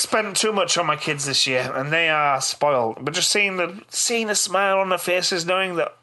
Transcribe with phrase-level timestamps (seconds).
[0.00, 3.04] spent too much on my kids this year, and they are spoiled.
[3.04, 5.96] But just seeing the seeing a smile on their faces, knowing that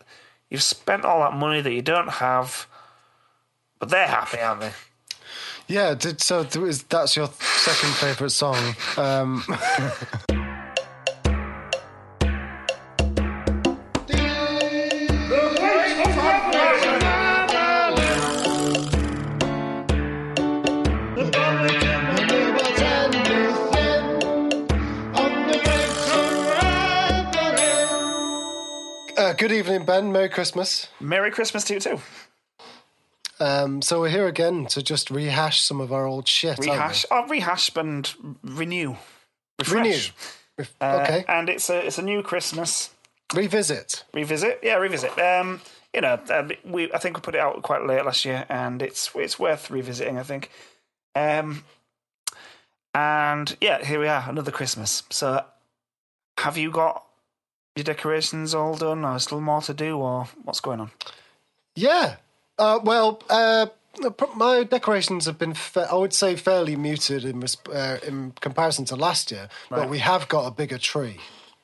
[0.50, 2.68] you've spent all that money that you don't have,
[3.80, 4.72] but they're happy, aren't they?
[5.68, 8.76] Yeah, so that's your second favourite song.
[8.96, 9.44] Um,
[29.48, 30.12] good evening, Ben.
[30.12, 30.90] Merry Christmas.
[31.00, 32.02] Merry Christmas to you too.
[33.40, 36.60] Um, so we're here again to just rehash some of our old shit.
[36.60, 38.98] Rehash, oh, rehash and renew,
[39.72, 39.90] Renew.
[39.92, 40.14] refresh.
[40.58, 41.26] Ref- Uh, okay.
[41.30, 42.90] and it's a it's a new Christmas
[43.34, 44.04] Revisit.
[44.14, 44.60] revisit.
[44.64, 45.18] Yeah, revisit.
[45.18, 45.62] Um,
[45.94, 48.82] you know, uh, we I think we put it out quite late last year, and
[48.82, 50.18] it's it's worth revisiting.
[50.18, 50.52] I think.
[51.16, 51.64] Um,
[52.94, 55.04] and yeah, here we are, another Christmas.
[55.10, 55.46] So,
[56.40, 57.06] have you got
[57.78, 60.92] your decorations all done, or still more to do, or what's going on?
[61.76, 62.16] Yeah.
[62.60, 63.68] Uh, well, uh,
[64.36, 68.96] my decorations have been, fa- I would say, fairly muted in uh, in comparison to
[68.96, 69.50] last year.
[69.70, 69.82] right.
[69.82, 71.18] But we have got a bigger tree,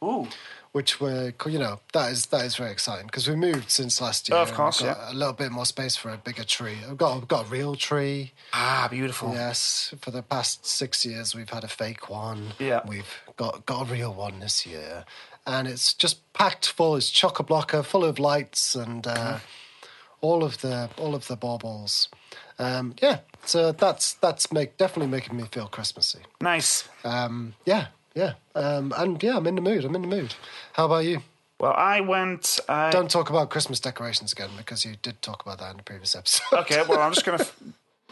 [0.04, 0.28] Ooh,
[0.72, 4.30] which we're, you know, that is that is very exciting because we moved since last
[4.30, 4.38] year.
[4.38, 5.14] Oh, of course, we've got yeah.
[5.14, 6.78] A little bit more space for a bigger tree.
[6.88, 8.34] I've got I've got a real tree.
[8.54, 9.34] ah, beautiful.
[9.34, 12.54] Yes, for the past six years we've had a fake one.
[12.60, 12.82] Yeah.
[12.88, 15.06] we've got got a real one this year,
[15.46, 16.96] and it's just packed full.
[16.96, 19.40] It's chock a blocker, full of lights and uh,
[20.22, 22.10] all of the all of the baubles.
[22.60, 26.20] Um, yeah, so that's that's make definitely making me feel Christmassy.
[26.42, 26.88] Nice.
[27.04, 29.84] Um, yeah, yeah, um, and yeah, I'm in the mood.
[29.86, 30.36] I'm in the mood.
[30.74, 31.22] How about you?
[31.60, 32.60] Well, I went.
[32.68, 35.84] I, Don't talk about Christmas decorations again because you did talk about that in the
[35.84, 36.44] previous episode.
[36.60, 37.60] okay, well, I'm just going to f-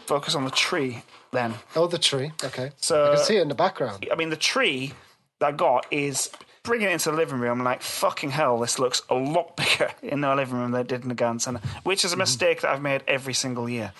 [0.06, 1.54] focus on the tree then.
[1.76, 2.32] oh, the tree.
[2.44, 4.08] Okay, So- I can see it in the background.
[4.12, 4.94] I mean, the tree
[5.40, 6.30] that I got is
[6.64, 7.64] bringing it into the living room.
[7.64, 11.04] Like fucking hell, this looks a lot bigger in the living room than it did
[11.04, 13.94] in the garden centre, which is a mistake that I've made every single year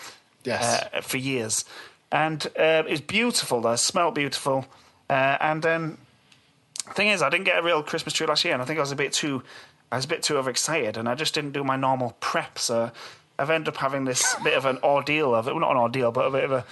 [0.44, 0.88] Yes.
[0.94, 1.66] uh, for years.
[2.12, 3.62] And uh, it's beautiful.
[3.62, 3.72] though.
[3.74, 4.66] It smelled beautiful.
[5.10, 5.98] Uh, and then
[6.94, 8.82] thing is, I didn't get a real Christmas tree last year, and I think I
[8.82, 9.44] was a bit too,
[9.92, 12.58] I was a bit too overexcited, and I just didn't do my normal prep.
[12.60, 12.92] So
[13.40, 15.52] I've ended up having this bit of an ordeal of it.
[15.52, 16.66] Well, not an ordeal, but a bit of a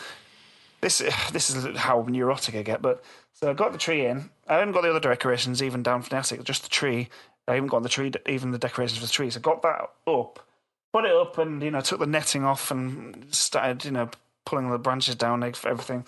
[0.81, 1.00] this
[1.31, 2.81] this is how neurotic I get.
[2.81, 3.03] But
[3.39, 4.29] so I got the tree in.
[4.47, 7.07] I haven't got the other decorations even down from the attic, just the tree.
[7.47, 9.29] I haven't got the tree, even the decorations for the tree.
[9.29, 10.45] So I got that up,
[10.91, 14.09] put it up, and you know took the netting off and started you know
[14.45, 16.05] pulling the branches down for everything.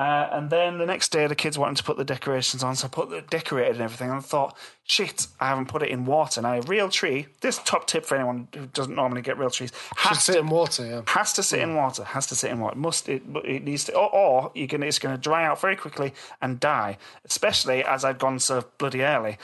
[0.00, 2.86] Uh, and then the next day, the kids wanted to put the decorations on, so
[2.86, 4.08] I put the decorated and everything.
[4.08, 6.40] And I thought, shit, I haven't put it in water.
[6.40, 7.26] Now, a real tree.
[7.42, 10.48] This top tip for anyone who doesn't normally get real trees Should to sit in
[10.48, 10.86] water.
[10.86, 11.02] Yeah.
[11.06, 12.02] has to sit in water.
[12.02, 12.76] Has to sit in water.
[12.76, 13.22] Must it?
[13.44, 14.82] It needs to, or, or you can.
[14.82, 16.96] It's going to dry out very quickly and die.
[17.26, 19.36] Especially as I'd gone so bloody early.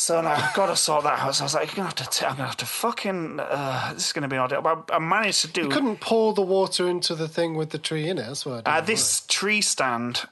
[0.00, 1.34] So now I've got to sort that out.
[1.34, 2.08] So I was like, "You're gonna have to.
[2.08, 3.38] T- I'm gonna have to fucking.
[3.38, 5.64] Uh, this is going to be an ordeal." But I managed to do.
[5.64, 8.22] You couldn't pour the water into the thing with the tree in it.
[8.22, 8.84] That's what I did.
[8.84, 10.22] Uh, this tree stand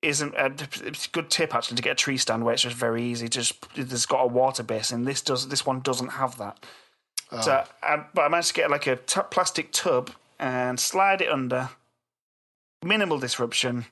[0.00, 0.46] isn't a,
[0.86, 3.28] it's a good tip actually to get a tree stand where it's just very easy.
[3.28, 5.04] Just it's got a water basin.
[5.04, 5.48] This does.
[5.48, 6.64] This one doesn't have that.
[7.42, 11.28] So, I, but I managed to get like a t- plastic tub and slide it
[11.28, 11.68] under.
[12.82, 13.84] Minimal disruption.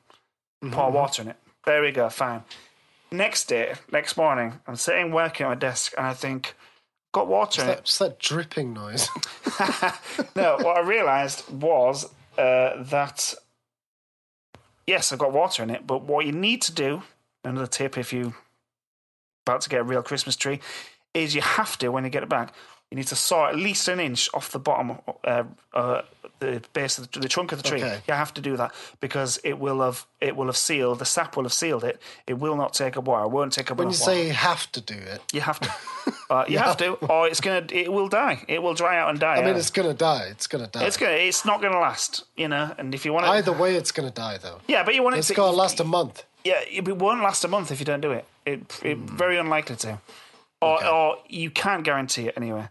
[0.71, 1.37] Pour water in it.
[1.67, 2.09] There we go.
[2.09, 2.44] Fine.
[3.12, 6.55] Next day, next morning, I'm sitting working at my desk and I think,
[7.12, 7.77] got water in it.
[7.77, 9.09] That's that dripping noise.
[10.34, 12.06] no, what I realised was
[12.39, 13.34] uh, that
[14.87, 17.03] yes, I've got water in it, but what you need to do,
[17.45, 18.34] another tip if you
[19.47, 20.61] about to get a real Christmas tree,
[21.15, 22.55] is you have to when you get it back,
[22.93, 26.03] you need to saw at least an inch off the bottom, uh, uh,
[26.41, 27.83] the base of the, the trunk of the tree.
[27.83, 28.03] Okay.
[28.07, 31.35] You have to do that because it will have it will have sealed the sap
[31.35, 32.03] will have sealed it.
[32.27, 33.25] It will not take up water.
[33.25, 34.13] It won't take up when you enough water.
[34.13, 35.71] say you have to do it, you have to,
[36.31, 38.45] uh, you have to, or it's gonna it will die.
[38.47, 39.37] It will dry out and die.
[39.37, 39.57] I mean, out.
[39.57, 40.27] it's gonna die.
[40.29, 40.85] It's gonna die.
[40.85, 41.13] It's gonna.
[41.13, 42.75] It's not gonna last, you know.
[42.77, 44.61] And if you want to, Either way, it's gonna die though.
[44.69, 45.35] yeah, but you want it It's to.
[45.35, 46.25] gotta last a month.
[46.45, 48.27] Yeah, it won't last a month if you don't do it.
[48.45, 49.99] It, it very unlikely to,
[50.62, 52.69] or or you can't guarantee it anyway.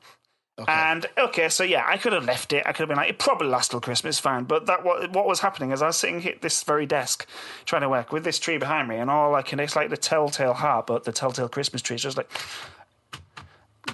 [0.68, 2.64] And okay, so yeah, I could have left it.
[2.66, 4.44] I could have been like, it probably lasts till Christmas, fine.
[4.44, 7.28] But that what what was happening is I was sitting at this very desk
[7.66, 9.98] trying to work with this tree behind me, and all I can it's like the
[9.98, 11.96] telltale heart, but the telltale Christmas tree.
[11.96, 12.30] is just like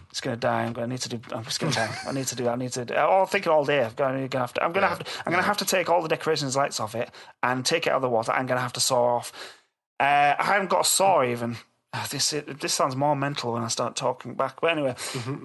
[0.10, 0.64] it's gonna die.
[0.64, 1.20] I'm gonna need to do.
[1.32, 1.96] I'm just gonna die.
[2.08, 2.46] I need to do.
[2.46, 2.54] that.
[2.54, 2.86] I need to.
[2.86, 3.86] Do, I'm thinking all day.
[3.86, 4.64] I'm gonna, gonna have to.
[4.64, 5.06] I'm gonna have to.
[5.26, 7.12] I'm gonna have to take all the decorations lights off it
[7.44, 8.32] and take it out of the water.
[8.32, 9.32] I'm gonna have to saw off.
[10.00, 11.58] Uh, I haven't got a saw even.
[12.04, 14.62] Uh, This this sounds more mental when I start talking back.
[14.62, 14.96] But anyway,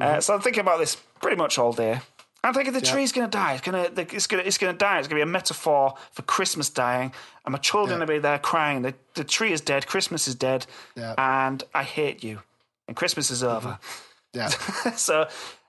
[0.01, 2.01] uh, so I'm thinking about this pretty much all day.
[2.45, 3.53] I'm thinking the tree's going to die.
[3.55, 4.99] It's going to, it's going to, it's going to die.
[4.99, 7.13] It's going to be a metaphor for Christmas dying,
[7.45, 8.05] and my children Yeah.
[8.07, 8.83] will be there crying.
[8.83, 9.87] The, the tree is dead.
[9.87, 10.67] Christmas is dead,
[10.97, 11.15] Yeah.
[11.17, 12.41] and I hate you.
[12.89, 13.79] And Christmas is over.
[14.33, 14.49] Yeah.
[14.97, 15.27] so uh,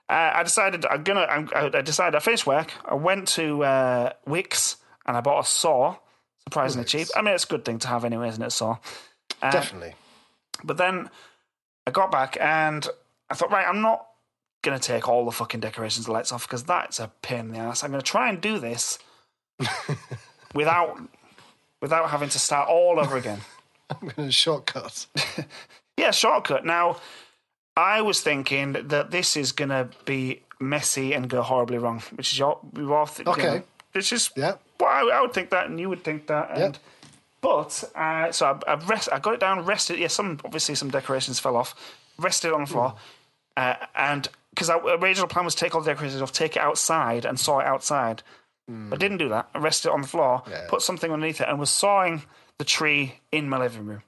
[0.08, 1.20] I decided I'm gonna.
[1.30, 2.72] I'm, I decided I finished work.
[2.84, 4.76] I went to uh, Wickes
[5.06, 5.94] and I bought a saw.
[6.48, 6.88] Surprisingly Wickes.
[6.88, 7.08] cheap.
[7.14, 8.46] I mean, it's a good thing to have anyway, isn't it?
[8.46, 8.78] a Saw.
[9.40, 9.94] Uh, Definitely.
[10.62, 11.10] But then
[11.86, 12.86] I got back and
[13.30, 14.06] I thought, right, I'm not
[14.62, 17.52] going to take all the fucking decorations and lights off because that's a pain in
[17.52, 17.82] the ass.
[17.84, 18.98] I'm going to try and do this
[20.54, 20.98] without
[21.80, 23.40] without having to start all over again.
[23.90, 25.06] I'm going to shortcut.
[25.96, 26.64] Yeah, shortcut.
[26.66, 26.96] Now,
[27.76, 32.32] I was thinking that this is going to be messy and go horribly wrong, which
[32.32, 33.62] is your, we all think, Okay.
[33.92, 34.54] which is Yeah.
[34.80, 36.76] well, I, I would think that, and you would think that, and Yep.
[37.44, 39.98] But uh, so I, I rest, I got it down, rested.
[39.98, 41.74] Yeah, some obviously some decorations fell off.
[42.18, 42.94] Rested on the floor,
[43.58, 47.26] uh, and because our original plan was take all the decorations off, take it outside,
[47.26, 48.22] and saw it outside.
[48.66, 49.50] I didn't do that.
[49.54, 50.66] I rested it on the floor, Yeah.
[50.70, 52.22] put something underneath it, and was sawing
[52.56, 54.02] the tree in my living room.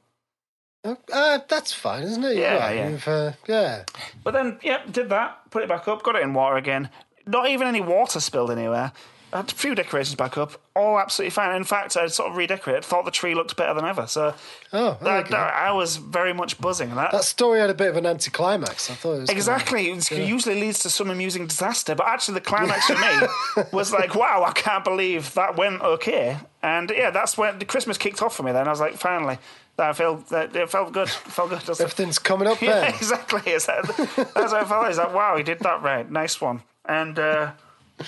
[1.12, 2.36] Uh, that's fine, isn't it?
[2.38, 2.98] Yeah, yeah.
[3.06, 3.84] Uh, yeah.
[4.24, 6.88] But then, yep, did that, put it back up, got it in water again.
[7.26, 8.92] Not even any water spilled anywhere.
[9.36, 11.54] I had a few decorations back up, all absolutely fine.
[11.54, 14.06] In fact, I sort of redecorated, thought the tree looked better than ever.
[14.06, 14.34] So
[14.72, 16.94] Oh, that, that- I was very much buzzing.
[16.94, 18.90] That, That story had a bit of an anticlimax.
[18.90, 19.90] I thought it was gonna- exactly.
[19.90, 24.14] It usually leads to some amusing disaster, but actually, the climax for me was like,
[24.14, 26.38] wow, I can't believe that went okay.
[26.62, 28.52] And yeah, that's when the Christmas kicked off for me.
[28.52, 29.38] Then I was like, finally,
[29.76, 31.08] that felt that it felt good.
[31.08, 31.58] It felt good.
[31.68, 32.94] I Everything's coming up Yeah, then.
[32.94, 33.52] exactly.
[33.52, 33.84] Is that,
[34.34, 34.88] that's how I felt.
[34.88, 35.36] Is that wow?
[35.36, 36.10] He did that right.
[36.10, 36.62] Nice one.
[36.88, 37.52] And uh,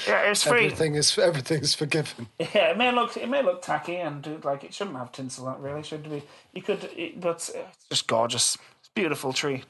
[0.07, 0.67] yeah, it's free.
[0.67, 2.29] Everything is everything's forgiven.
[2.39, 5.47] Yeah, it may look it may look tacky and like it shouldn't have tinsel.
[5.49, 6.23] on It really should be.
[6.53, 8.57] You could, it, but it's just gorgeous.
[8.81, 9.65] It's a beautiful tree,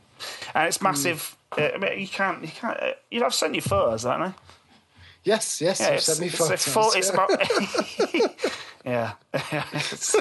[0.54, 1.36] and it's massive.
[1.56, 2.80] Uh, I mean, you can't you can't.
[2.82, 4.34] Uh, you I've sent you photos, haven't I?
[5.24, 5.80] Yes, yes.
[5.80, 6.66] Yeah, it's, sent me it's photos.
[6.66, 6.90] a full.
[6.94, 7.10] It's
[8.84, 9.12] yeah.
[9.32, 9.52] about.
[9.52, 10.16] yeah, It's-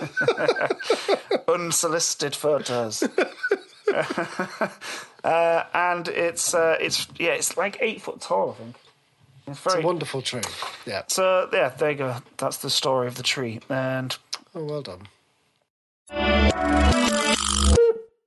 [1.47, 3.03] unsolicited photos.
[5.23, 8.51] uh, and it's uh, it's yeah, it's like eight foot tall.
[8.51, 8.75] I think.
[9.47, 9.83] It's It's very.
[9.83, 10.41] a wonderful tree.
[10.85, 11.03] Yeah.
[11.07, 12.15] so yeah, there you go.
[12.38, 14.15] That's the story of the tree, and
[14.55, 15.07] Oh, well done.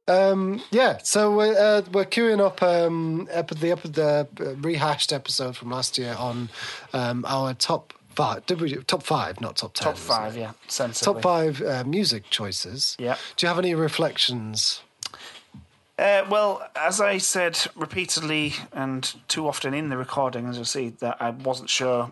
[0.08, 5.12] Um, yeah, so we're, uh, we're queuing up um, epi- the, epi- the uh, rehashed
[5.12, 6.49] episode from last year on
[6.93, 8.44] um, our top five.
[8.46, 9.87] Did we do top five, not top ten?
[9.87, 10.40] top five, it?
[10.40, 11.14] yeah, sensibly.
[11.14, 12.96] Top five uh, music choices.
[12.99, 13.16] Yeah.
[13.37, 14.82] Do you have any reflections?
[16.00, 20.88] Uh, well, as I said repeatedly and too often in the recording, as you'll see,
[21.00, 22.11] that I wasn't sure.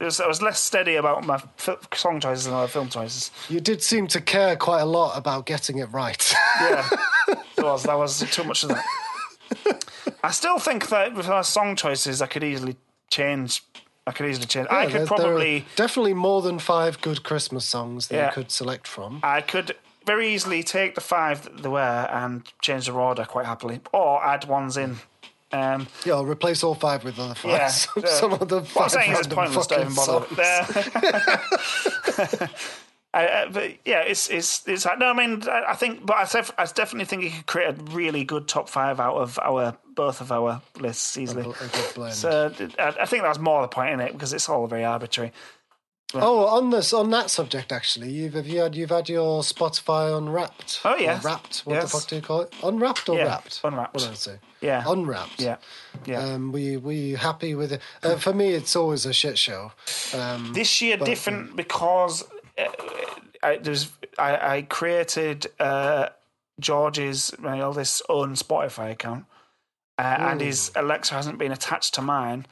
[0.00, 3.30] It was, I was less steady about my fi- song choices than my film choices.
[3.48, 6.34] You did seem to care quite a lot about getting it right.
[6.60, 6.88] Yeah,
[7.56, 8.84] there was that was too much of that.
[10.24, 12.76] I still think that with our song choices, I could easily
[13.10, 13.62] change.
[14.06, 14.66] I could easily change.
[14.70, 15.64] I could there- there probably.
[15.76, 18.26] definitely more than five good Christmas songs that Yeah.
[18.26, 19.20] you could select from.
[19.22, 19.76] I could
[20.06, 24.24] very easily take the five that there were and change their order quite happily, or
[24.24, 24.96] add ones in.
[25.52, 27.50] Um, Yeah, I'll replace all five with other five.
[27.52, 29.94] Yeah, some, uh, some of the What I'm five saying is random pointless to even
[29.94, 30.26] bother.
[33.14, 34.86] Uh, I, uh, but yeah, it's it's it's.
[34.86, 37.68] No, I mean, I, I think, but I, def- I definitely think you could create
[37.68, 41.42] a really good top five out of our both of our lists easily.
[41.42, 42.14] A blend.
[42.14, 45.32] So I, I think that's more the point in it because it's all very arbitrary.
[46.14, 50.16] Oh, on this, on that subject, actually, you've have you had you've had your Spotify
[50.16, 50.80] unwrapped.
[50.84, 51.24] Oh, yes.
[51.24, 51.60] Or wrapped.
[51.60, 51.84] What Yes.
[51.92, 52.54] the fuck do you call it?
[52.62, 53.60] Unwrapped or Yeah, wrapped?
[53.64, 53.94] unwrapped.
[53.94, 54.38] What did I say?
[54.60, 55.40] Yeah, Unwrapped.
[55.40, 55.56] yeah,
[56.04, 56.20] yeah.
[56.22, 57.80] Um, we we happy with it?
[58.02, 59.72] Uh, for me, it's always a shit show.
[60.14, 62.24] Um, this year different because
[62.58, 62.64] uh,
[63.42, 66.10] I, there's I, I created uh,
[66.60, 69.24] George's my eldest own Spotify account,
[69.98, 72.46] uh, and his Alexa hasn't been attached to mine,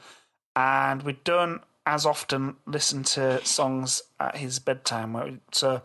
[0.55, 5.41] and we don't as often listen to songs at his bedtime.
[5.51, 5.81] So,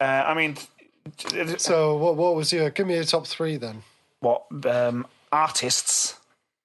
[0.00, 0.56] uh, I mean,
[1.58, 2.70] so what what was your?
[2.70, 3.82] Give me your top three then.
[4.20, 6.18] what um, artists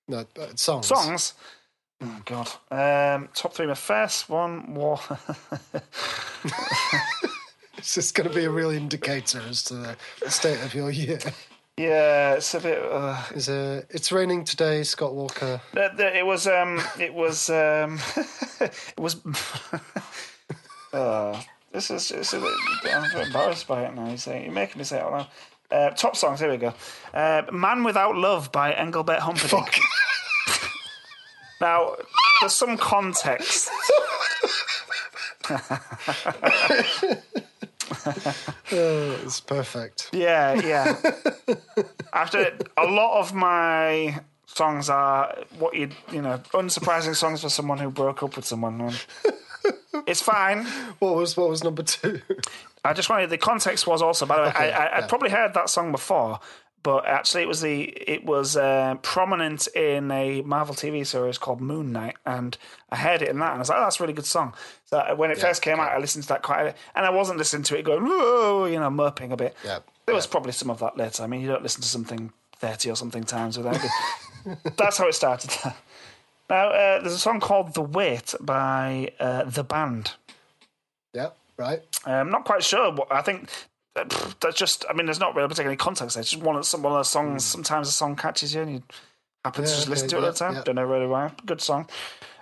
[0.08, 0.88] No, uh, songs.
[0.88, 1.34] songs?
[2.02, 2.48] Oh God!
[2.72, 3.68] Um, top three.
[3.68, 5.02] My first one was.
[7.78, 9.74] It's just going to be a real indicator as to
[10.22, 11.20] the state of your year.
[11.80, 12.78] Yeah, it's a bit.
[12.84, 15.62] Uh, Is uh, it's raining today, Scott Walker.
[15.74, 16.46] the- the- it was.
[16.46, 17.50] Um, it was.
[17.50, 18.00] Um,
[18.60, 19.16] it was.
[20.94, 22.12] uh, this is.
[22.12, 24.10] Is a bit, I'm a bit embarrassed by it now.
[24.10, 25.28] You say you're making me say it out loud.
[25.72, 26.42] Uh, top songs.
[26.42, 26.74] Here we go.
[27.14, 29.80] Uh, "Man Without Love" by Engelbert Humperdinck.
[31.62, 31.96] Now,
[32.40, 33.70] there's some context.
[38.72, 40.10] Oh, it's perfect.
[40.14, 40.96] Yeah, yeah.
[42.14, 47.78] After a lot of my songs are what you you know unsurprising songs for someone
[47.78, 48.94] who broke up with someone.
[50.08, 50.66] It's fine.
[51.00, 52.22] What was what was number two?
[52.84, 54.26] I just wanted the context was also.
[54.26, 56.40] By the way, Okay, I, I, I'd probably heard that song before,
[56.84, 61.62] but actually it was the it was uh, prominent in a Marvel TV series called
[61.62, 62.58] Moon Knight, and
[62.90, 64.54] I heard it in that, and I was like, oh, "That's a really good song."
[64.86, 67.06] So uh, when it first came out, I listened to that quite a bit, and
[67.06, 69.56] I wasn't listening to it going, "Whoa," you know, murping a bit.
[69.64, 71.24] Yeah, There was probably some of that later.
[71.24, 74.58] I mean, you don't listen to something thirty or something times without it.
[74.78, 75.52] That's how it started.
[76.50, 80.14] now uh, there's a song called "The Weight" by uh, the band.
[81.14, 81.82] yeah, right.
[82.06, 82.92] I'm not quite sure.
[82.94, 83.50] What I think
[84.40, 84.86] that's just.
[84.90, 86.16] I mean, there's not really particularly context.
[86.16, 86.22] there.
[86.22, 87.44] It's just one of some one of those songs.
[87.46, 88.84] Sometimes a song catches you, and you
[89.44, 89.70] happen to.
[89.70, 90.54] Yeah, just listen okay, to it all yeah, the time.
[90.56, 90.62] yeah.
[90.64, 91.32] Don't know really why.
[91.46, 91.88] Good song.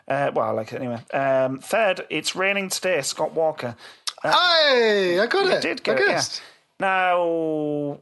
[0.08, 1.02] Uh, well, I like it anyway.
[1.14, 3.02] Um, third, it's raining today.
[3.02, 3.76] Scott Walker.
[4.24, 5.62] Hey, I got it.
[5.62, 6.08] did get I it.
[6.08, 6.42] Guessed.
[6.80, 8.00] Now,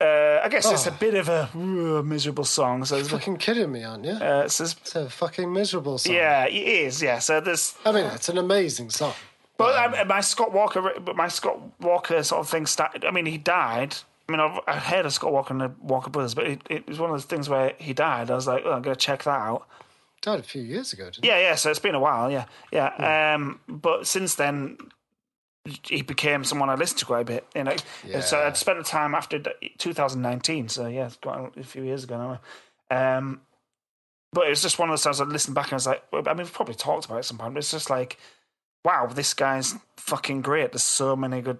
[0.00, 0.96] uh, I guess it's a Oh.
[0.98, 2.84] bit of a uh, miserable song.
[2.84, 4.12] So, there's, Fucking kidding me, aren't you?
[4.12, 6.14] uh, there's- It's a fucking miserable song.
[6.14, 7.02] yeah, it is.
[7.02, 7.18] Yeah.
[7.18, 9.14] So there's I mean, it's an amazing song.
[9.60, 13.04] But I, my Scott Walker, but my Scott Walker sort of thing started.
[13.04, 13.94] I mean, he died.
[14.26, 16.88] I mean, I've, I heard of Scott Walker and the Walker Brothers, but it, it
[16.88, 18.30] was one of those things where he died.
[18.30, 19.66] I was like, oh, I'm going to check that out.
[20.22, 21.54] Died a few years ago, didn't Yeah, yeah.
[21.56, 22.30] So it's been a while.
[22.30, 23.34] Yeah, yeah.
[23.34, 24.78] Um, but since then,
[25.84, 27.46] he became someone I listened to quite a bit.
[27.54, 27.76] You know,
[28.20, 29.42] so I'd spent the time after
[29.76, 30.70] 2019.
[30.70, 32.38] So yeah, it's quite a few years ago
[32.90, 33.18] now.
[33.18, 33.42] Um,
[34.32, 36.02] but it was just one of those times I listened back and I was like,
[36.12, 38.16] I mean, we've probably talked about it at some point, but it's just like,
[38.84, 40.72] wow, this guy's fucking great.
[40.72, 41.58] There's so many good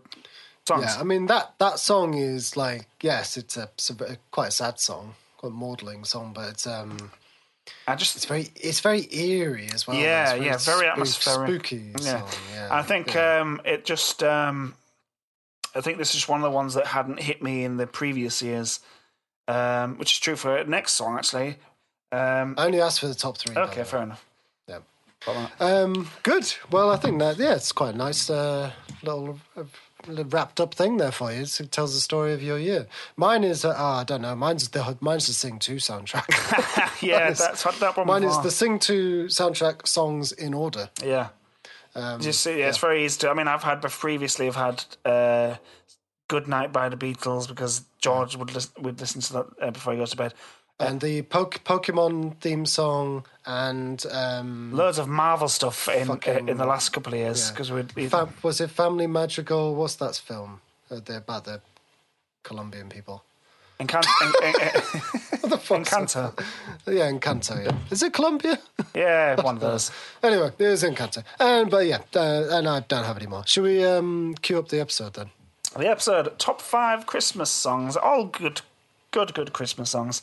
[0.66, 0.84] songs.
[0.84, 4.52] Yeah, I mean that that song is like yes, it's a, it's a quite a
[4.52, 7.10] sad song, quite a maudling song, but it's um
[7.86, 9.96] I just it's very it's very eerie as well.
[9.96, 11.48] Yeah, It's yeah, very atmospheric.
[11.48, 11.92] spooky.
[12.00, 12.20] Yeah.
[12.20, 12.68] Song, yeah.
[12.70, 13.40] I think yeah.
[13.40, 14.22] um, it just.
[14.22, 14.74] Um,
[15.72, 17.86] I think this is just one of the ones that hadn't hit me in the
[17.86, 18.80] previous years,
[19.46, 21.58] um, which is true for next song actually.
[22.10, 23.56] Um, I only asked for the top three.
[23.56, 24.24] okay, fair enough.
[25.26, 25.48] Yeah.
[25.58, 26.52] Um, good.
[26.70, 28.72] Well, I think that yeah, it's quite a nice uh,
[29.02, 29.64] little, uh,
[30.24, 31.42] wrapped up thing there for you.
[31.42, 32.86] It tells the story of your year.
[33.16, 34.34] Mine is uh, oh, I don't know.
[34.34, 37.02] Mine's the mine's the Sing Two soundtrack.
[37.02, 38.06] yeah, that's what that one.
[38.06, 38.42] Mine is was.
[38.42, 40.90] the Sing Two soundtrack songs in order.
[41.04, 41.28] yeah.
[41.94, 43.30] Um, Just yeah, it's very easy to.
[43.30, 44.46] I mean, I've had previously.
[44.46, 45.56] I've had uh,
[46.28, 49.94] "Good Night" by the Beatles because George would listen, would listen to that uh, before
[49.94, 50.34] he goes to bed.
[50.80, 56.56] And the po- Pokemon theme song and um, Loads of Marvel stuff in Fucking- in
[56.56, 57.92] the last couple of years because we'd.
[57.94, 59.74] we'd Fa- was it Family Madrigal?
[59.74, 60.60] What's that film?
[60.90, 61.60] Uh, they're about the
[62.42, 63.22] Colombian people.
[63.78, 64.82] Encan- en- en- en-
[65.40, 65.78] What the fuck?
[65.80, 66.38] Encanto.
[66.86, 67.64] Yeah, Encanto.
[67.64, 68.58] Yeah, is it Colombia?
[68.94, 69.90] Yeah, one of those.
[70.22, 71.22] anyway, it was Encanto.
[71.38, 73.46] And but yeah, uh, and I don't have any more.
[73.46, 75.30] Should we um, cue up the episode then?
[75.78, 78.60] The episode top five Christmas songs, all good,
[79.12, 80.20] good, good Christmas songs.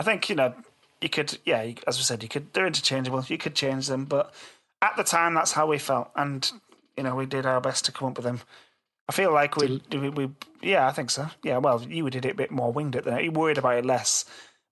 [0.00, 0.54] I think you know
[1.02, 2.52] you could, yeah, you, as we said, you could.
[2.54, 3.22] They're interchangeable.
[3.28, 4.32] You could change them, but
[4.80, 6.50] at the time, that's how we felt, and
[6.96, 8.40] you know we did our best to come up with them.
[9.08, 10.30] I feel like we, we, we
[10.62, 11.26] yeah, I think so.
[11.42, 13.84] Yeah, well, you did it a bit more winged it than you worried about it
[13.84, 14.24] less,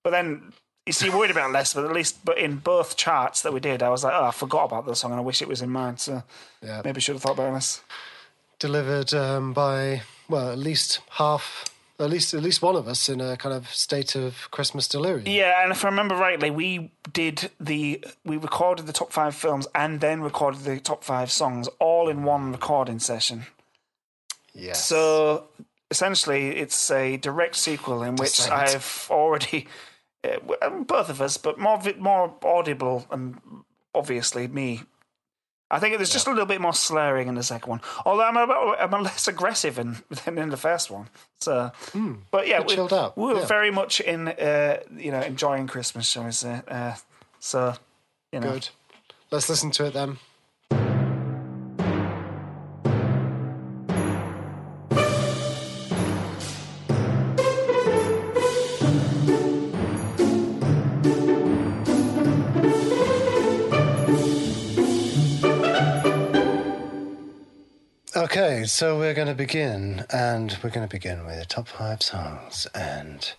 [0.03, 0.51] but then.
[0.85, 3.53] You see, you worried about it less, but at least, but in both charts that
[3.53, 5.47] we did, I was like, oh, I forgot about the song, and I wish it
[5.47, 5.97] was in mine.
[5.97, 6.23] So
[6.63, 7.83] Yeah, maybe I should have thought about this.
[8.57, 11.65] delivered um, by well, at least half,
[11.99, 15.27] at least at least one of us in a kind of state of Christmas delirium.
[15.27, 19.67] Yeah, and if I remember rightly, we did the we recorded the top five films
[19.75, 23.45] and then recorded the top five songs all in one recording session.
[24.53, 24.73] Yeah.
[24.73, 25.49] So
[25.91, 28.53] essentially, it's a direct sequel in which Descent.
[28.53, 29.67] I've already
[30.23, 33.39] uh, both of us, but more more audible and
[33.93, 34.83] obviously me.
[35.71, 38.37] I think there's just a little bit more slurring in the second one, although I'm
[38.37, 41.09] a, I'm a less aggressive in, than in the first one.
[41.39, 41.71] So,
[42.31, 43.45] but yeah, we, chilled out, we were yeah.
[43.45, 46.61] very much in, uh, you know, enjoying Christmas, shall we say?
[46.67, 46.95] Uh,
[47.39, 47.75] so,
[48.31, 48.69] you know, Good.
[49.31, 50.17] Let's listen to it then.
[68.69, 72.67] So we're going to begin, and we're going to begin with the top five songs.
[72.75, 73.31] And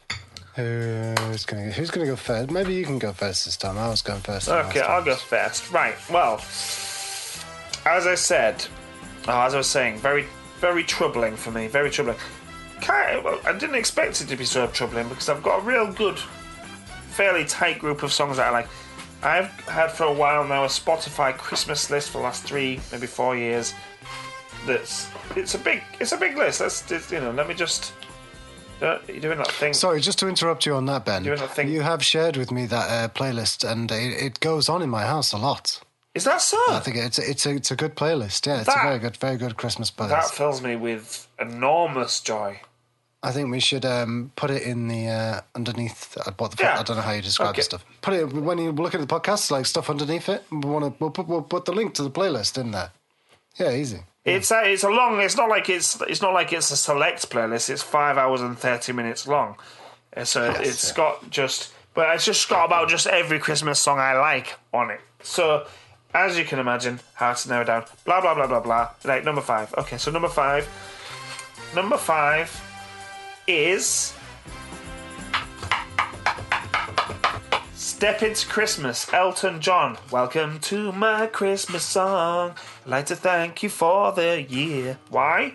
[0.57, 2.51] who's going to who's going to go first?
[2.51, 3.79] Maybe you can go first this time.
[3.79, 4.49] I was going first.
[4.49, 4.81] Okay.
[4.81, 5.71] I'll go first.
[5.71, 5.95] Right.
[6.11, 6.35] Well,
[7.87, 8.67] as I said,
[9.29, 10.27] oh, as I was saying, very,
[10.59, 11.69] very troubling for me.
[11.69, 12.17] Very troubling.
[12.81, 15.63] Kind of, well, I didn't expect it to be so troubling because I've got a
[15.63, 16.19] real good,
[17.11, 18.69] fairly tight group of songs that I like.
[19.23, 23.07] I've had for a while now a Spotify Christmas list for the last three, maybe
[23.07, 23.75] four years.
[24.67, 26.61] That's it's a big it's a big list.
[26.61, 27.93] It's, you know let me just
[28.83, 29.75] Uh, You're doing that thing.
[29.75, 31.23] Sorry, just to interrupt you on that, Ben.
[31.23, 34.71] Doing that thing- You have shared with me that uh, playlist, and it, it goes
[34.71, 35.81] on in my house a lot.
[36.15, 36.57] Is that so?
[36.71, 38.47] I think it's it's a, it's a good playlist.
[38.47, 40.09] Yeah, it's That- a very good, very good Christmas playlist.
[40.11, 42.61] that fills me with enormous joy.
[43.23, 46.17] I think we should um, put it in the uh, underneath.
[46.17, 46.81] Uh, what the, Yeah.
[46.81, 47.61] I don't know how you describe Okay.
[47.61, 47.85] the stuff.
[48.01, 50.43] Put it when you look at the podcast, like stuff underneath it.
[50.51, 50.95] We want to.
[50.99, 52.91] We'll put we'll put the link to the playlist in there.
[53.59, 54.01] Yeah, easy.
[54.25, 55.21] It's a, it's a long.
[55.21, 57.71] It's not like it's it's not like it's a select playlist.
[57.71, 59.57] It's five hours and thirty minutes long.
[60.17, 60.97] Uh, So Yes, it's yeah.
[60.97, 65.01] got just, but it's just got about just every Christmas song I like on it.
[65.23, 65.67] So
[66.13, 67.85] as you can imagine, how to narrow down.
[68.05, 68.91] Blah blah blah blah blah.
[69.05, 69.73] Like number five.
[69.79, 70.69] Okay, so number five.
[71.75, 72.51] Number five
[73.47, 74.13] is
[78.01, 79.99] Step into Christmas, Elton John.
[80.11, 82.55] Welcome to my Christmas song.
[82.87, 84.97] I'd like to thank you for the year.
[85.11, 85.53] Why?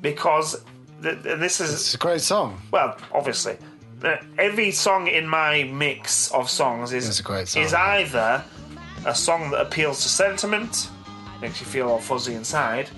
[0.00, 0.64] Because
[1.02, 2.58] th- th- this is It's a great song.
[2.70, 3.58] well, obviously,
[4.02, 7.84] uh, every song in my mix of songs is It's a great song, is yeah.
[7.84, 8.42] either
[9.04, 10.88] a song that appeals to sentiment,
[11.42, 12.88] makes you feel all fuzzy inside,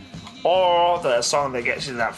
[0.44, 2.16] or the a song that gets you that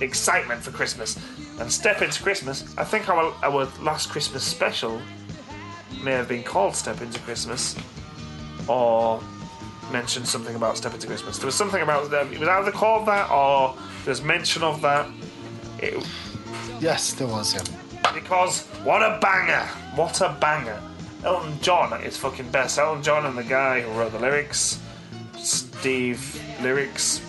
[0.00, 1.16] excitement for Christmas.
[1.60, 5.00] And Step into Christmas, I think our, our last Christmas special
[6.02, 7.76] may have been called Step into Christmas,
[8.68, 9.22] or
[9.90, 11.38] mentioned something about Step into Christmas.
[11.38, 12.32] There was something about them.
[12.32, 15.08] It was either called that or there's mention of that.
[15.78, 16.06] It,
[16.80, 17.54] Yes, there was.
[17.54, 18.12] Yeah.
[18.12, 19.64] because what a banger!
[19.94, 20.80] What a banger!
[21.24, 22.78] Elton John his fucking best.
[22.78, 24.80] Elton John and the guy who wrote the lyrics,
[25.36, 27.20] Steve Lyrics.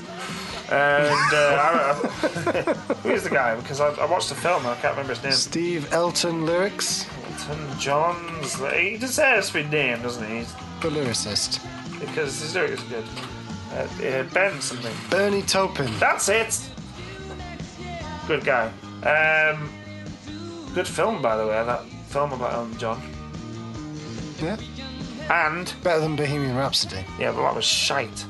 [0.71, 1.93] And uh, I,
[3.03, 3.55] who is the guy?
[3.55, 5.33] Because I, I watched the film and I can't remember his name.
[5.33, 7.05] Steve Elton lyrics,
[7.39, 8.55] Elton John's.
[8.75, 10.37] He deserves to be named, doesn't he?
[10.37, 11.59] He's- the lyricist.
[11.99, 13.05] Because his lyrics are good.
[13.71, 13.75] Uh,
[14.05, 14.93] uh, ben something.
[15.09, 15.89] Bernie Taupin.
[15.99, 16.59] That's it.
[18.27, 18.71] Good guy.
[19.03, 19.69] Um,
[20.73, 21.63] good film, by the way.
[21.65, 23.01] That film about Elton John.
[24.41, 24.57] Yeah,
[25.29, 27.05] And better than Bohemian Rhapsody.
[27.17, 28.25] yeah, but that was shite.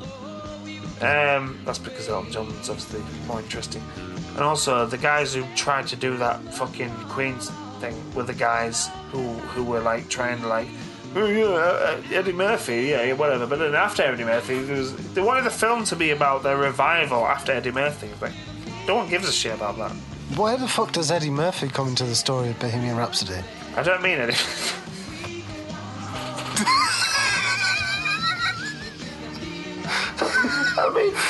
[1.01, 3.81] Um, that's because Elton John's obviously more interesting.
[4.36, 7.51] And also the guys who tried to do that fucking Queens
[7.83, 10.67] thing were the guys who who were like trying to like.
[11.15, 13.45] Oh yeah, uh, Eddie Murphy, yeah, whatever.
[13.45, 17.21] But then after Eddie Murphy, was, they wanted the film to be about their revival
[17.27, 18.10] after Eddie Murphy.
[18.19, 18.34] Like,
[18.88, 19.91] no one gives a shit about that.
[20.39, 23.43] Where the fuck does Eddie Murphy come into the story of Bohemian Rhapsody?
[23.75, 24.41] I don't mean Eddie.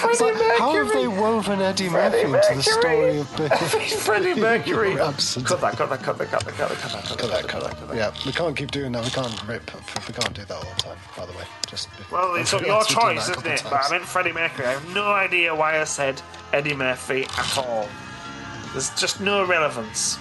[0.04, 3.28] Freddie like, how have they woven Eddie Freddie Murphy into the story of
[4.04, 4.96] Freddie Mercury.
[4.96, 7.64] Cut that, cut that, cut that, cut that, cut that, cut that, cut that, cut
[7.64, 7.96] that, cut that.
[7.96, 9.04] Yeah, we can't keep doing that.
[9.04, 9.72] We can't rip.
[10.08, 10.98] We can't do that all the time.
[11.18, 13.64] By the way, just Well, it's your choice, isn't it?
[13.64, 14.68] But I meant Freddie Mercury.
[14.68, 17.88] I have no idea why I said Eddie Murphy at all.
[18.72, 20.18] There's just no relevance.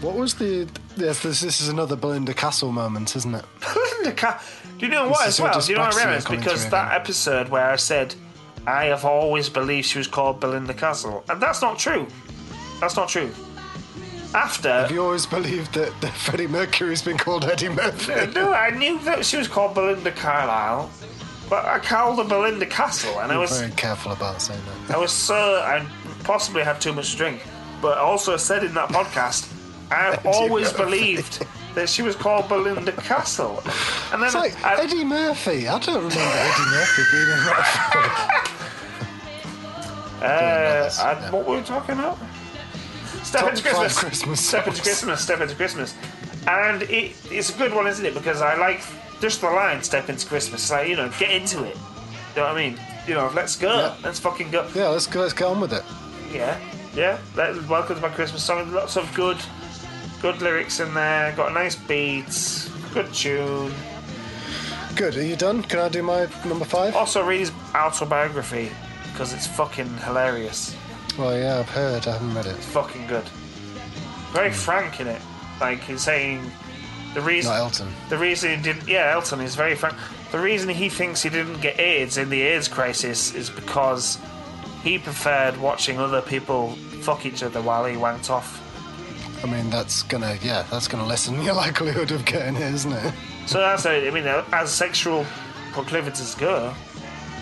[0.00, 0.68] What was the?
[0.96, 3.44] Yes, this, this is another Belinda Castle moment, isn't it?
[3.60, 4.46] Belinda Castle.
[4.78, 5.60] Do you know what as well?
[5.60, 6.18] Do you know what I?
[6.28, 7.00] Because that again.
[7.00, 8.16] episode where I said
[8.66, 12.06] I have always believed she was called Belinda Castle, and that's not true.
[12.80, 13.30] That's not true.
[14.34, 18.32] After Have you always believed that, that Freddie Mercury's been called Eddie Murphy?
[18.34, 20.90] no, I knew that she was called Belinda Carlisle,
[21.50, 24.96] but I called her Belinda Castle, and I was Very careful about saying that.
[24.96, 25.86] I was so I
[26.24, 27.42] possibly had too much to drink,
[27.82, 29.52] but I also said in that podcast
[29.90, 30.84] I've always Murphy.
[30.84, 33.62] believed that she was called Belinda Castle,
[34.12, 35.68] and then It's like I, Eddie Murphy.
[35.68, 38.10] I don't remember Eddie Murphy being in that film.
[40.22, 42.18] uh, I- what were we talking about?
[43.22, 43.98] Step Top into Christmas.
[43.98, 44.82] Christmas Step into.
[44.82, 45.20] Christmas.
[45.20, 45.94] Step into Christmas,
[46.48, 48.14] and it, it's a good one, isn't it?
[48.14, 48.82] Because I like
[49.20, 51.76] just the line "Step into Christmas." Like you know, get into it.
[52.34, 52.78] You know what I mean?
[53.06, 53.74] You know, let's go.
[53.74, 53.94] Yeah.
[54.04, 54.68] Let's fucking go.
[54.74, 55.20] Yeah, let's go.
[55.20, 55.82] Let's get on with it.
[56.32, 56.58] Yeah,
[56.94, 57.18] yeah.
[57.68, 58.72] Welcome to my Christmas song.
[58.72, 59.38] Lots of good,
[60.22, 61.32] good lyrics in there.
[61.32, 62.70] Got a nice beat.
[62.94, 63.74] Good tune.
[64.94, 65.16] Good.
[65.16, 65.62] Are you done?
[65.62, 66.94] Can I do my number five?
[66.94, 68.70] Also, read his autobiography
[69.12, 70.76] because it's fucking hilarious.
[71.18, 72.06] Well, yeah, I've heard.
[72.06, 72.56] I haven't read it.
[72.56, 73.24] It's fucking good.
[74.32, 74.54] Very hmm.
[74.54, 75.20] frank in it.
[75.60, 76.50] Like he's saying
[77.14, 77.50] the reason.
[77.52, 77.88] Not Elton.
[78.08, 78.88] The reason he didn't.
[78.88, 79.96] Yeah, Elton is very frank.
[80.30, 84.18] The reason he thinks he didn't get AIDS in the AIDS crisis is because
[84.82, 86.70] he preferred watching other people
[87.02, 88.61] fuck each other while he wanked off.
[89.42, 90.38] I mean, that's gonna.
[90.40, 93.12] Yeah, that's gonna lessen your likelihood of getting it, isn't it?
[93.46, 95.26] So that's I mean, as sexual
[95.72, 96.72] proclivities go,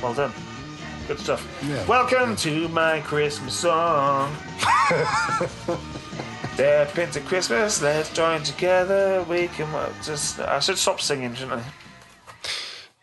[0.02, 0.32] well done.
[1.06, 1.46] Good stuff.
[1.68, 1.84] Yeah.
[1.86, 4.34] Welcome to my Christmas song.
[6.54, 9.24] Step into Christmas, let's join together.
[9.28, 10.40] We can uh, just.
[10.40, 11.64] I should stop singing, shouldn't I?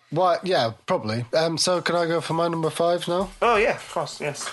[0.10, 0.38] Why?
[0.44, 1.26] Yeah, probably.
[1.34, 3.30] Um, so can I go for my number five now?
[3.42, 4.50] Oh, yeah, of course, yes.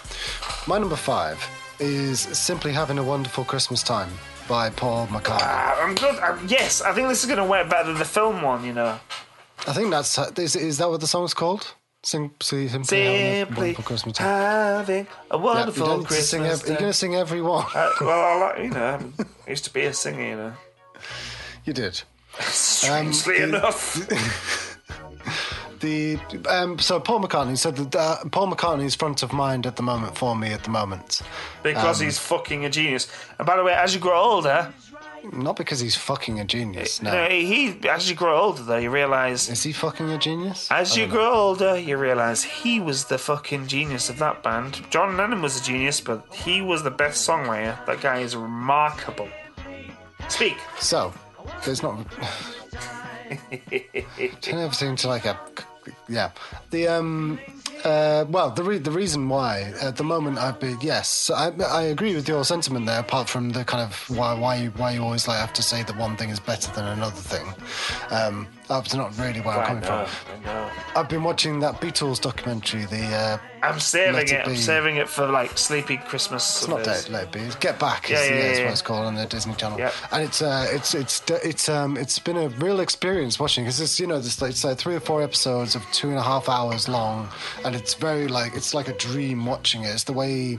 [0.67, 1.43] My number five
[1.79, 4.11] is Simply Having a Wonderful Christmas Time
[4.49, 5.39] by Paul McCartney.
[5.43, 6.19] Ah, I'm good.
[6.23, 8.65] Um, yes, I think this is going to work better than the film one.
[8.65, 8.99] You know,
[9.67, 10.19] I think that's.
[10.39, 11.75] Is, is that what the song's called?
[12.03, 14.27] Sing, see, Simply, Having a simply Christmas Time.
[14.29, 16.69] having a Yeah, you wonderful don't need sing Christmas.
[16.69, 17.65] you're going to sing every one.
[17.75, 19.13] Uh, well, I like, you know,
[19.47, 20.23] I used to be a singer.
[20.23, 20.53] You know,
[21.65, 22.03] You did.
[22.41, 23.97] strangely Um, enough.
[25.85, 26.19] The
[26.49, 30.17] um, so Paul McCartney said that uh, Paul McCartney's front of mind at the moment
[30.17, 31.21] for me at the moment,
[31.63, 33.07] Because um, he's fucking a genius.
[33.39, 34.73] And by the way, as you grow older,
[35.31, 37.03] not because he's fucking a genius.
[37.03, 40.71] you No, he as you grow older, though, you realise is he fucking a genius?
[40.71, 41.13] As you know.
[41.13, 44.81] grow older, you realise he was the fucking genius of that band.
[44.89, 47.85] John Lennon was a genius, but he was the best songwriter.
[47.85, 49.29] That guy is remarkable.
[50.29, 50.57] Speak.
[50.79, 51.13] So
[51.67, 52.07] there's not.
[54.41, 55.39] Turn everything to like a
[56.09, 56.31] yeah.
[56.71, 57.39] The um
[57.85, 61.83] uh well the re- the reason why at the moment I've been yes I I
[61.83, 63.01] agree with your sentiment there.
[63.01, 65.83] Apart from the kind of why why you why you always like have to say
[65.83, 67.47] that one thing is better than another thing.
[68.11, 70.43] Um, that's not really where I'm I coming know, from.
[70.43, 70.71] I know.
[70.97, 72.85] I've been watching that Beatles documentary.
[72.87, 74.33] The uh, I'm saving Let it.
[74.33, 76.63] it I'm saving it for like sleepy Christmas.
[76.63, 77.41] It's not Let, Let It Be.
[77.41, 78.09] It's Get Back.
[78.09, 79.79] Yeah, is, yeah, yeah, is yeah, what it's called on the Disney Channel.
[79.79, 79.93] Yeah.
[80.13, 83.99] And it's uh, it's it's it's um it's been a real experience watching because it's
[84.01, 86.49] you know it's like, it's like three or four episodes of two and a half
[86.49, 87.29] hours long,
[87.65, 89.89] and it's very like it's like a dream watching it.
[89.89, 90.59] It's the way.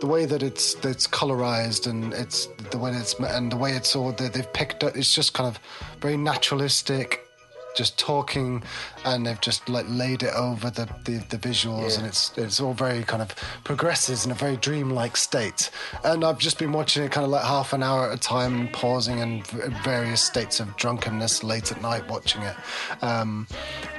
[0.00, 3.72] The way that it's that it's colorized and it's the way it's and the way
[3.72, 5.60] it's all that they've picked up, it's just kind of
[6.00, 7.28] very naturalistic,
[7.76, 8.62] just talking,
[9.04, 11.98] and they've just like laid it over the the, the visuals, Yeah.
[11.98, 15.70] and it's it's all very kind of progresses in a very dreamlike state.
[16.04, 18.68] And I've just been watching it kind of like half an hour at a time,
[18.72, 22.56] pausing in v- various states of drunkenness late at night watching it.
[23.02, 23.46] Um,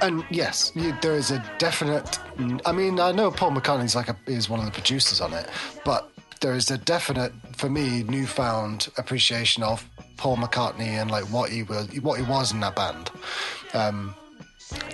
[0.00, 2.18] and yes, you, there is a definite.
[2.66, 5.48] I mean, I know Paul McCartney's like a, is one of the producers on it,
[5.84, 6.08] but
[6.40, 9.88] there is a definite, for me, newfound appreciation of
[10.22, 13.10] Paul McCartney and like what he was, what he was in that band.
[13.74, 14.14] Um,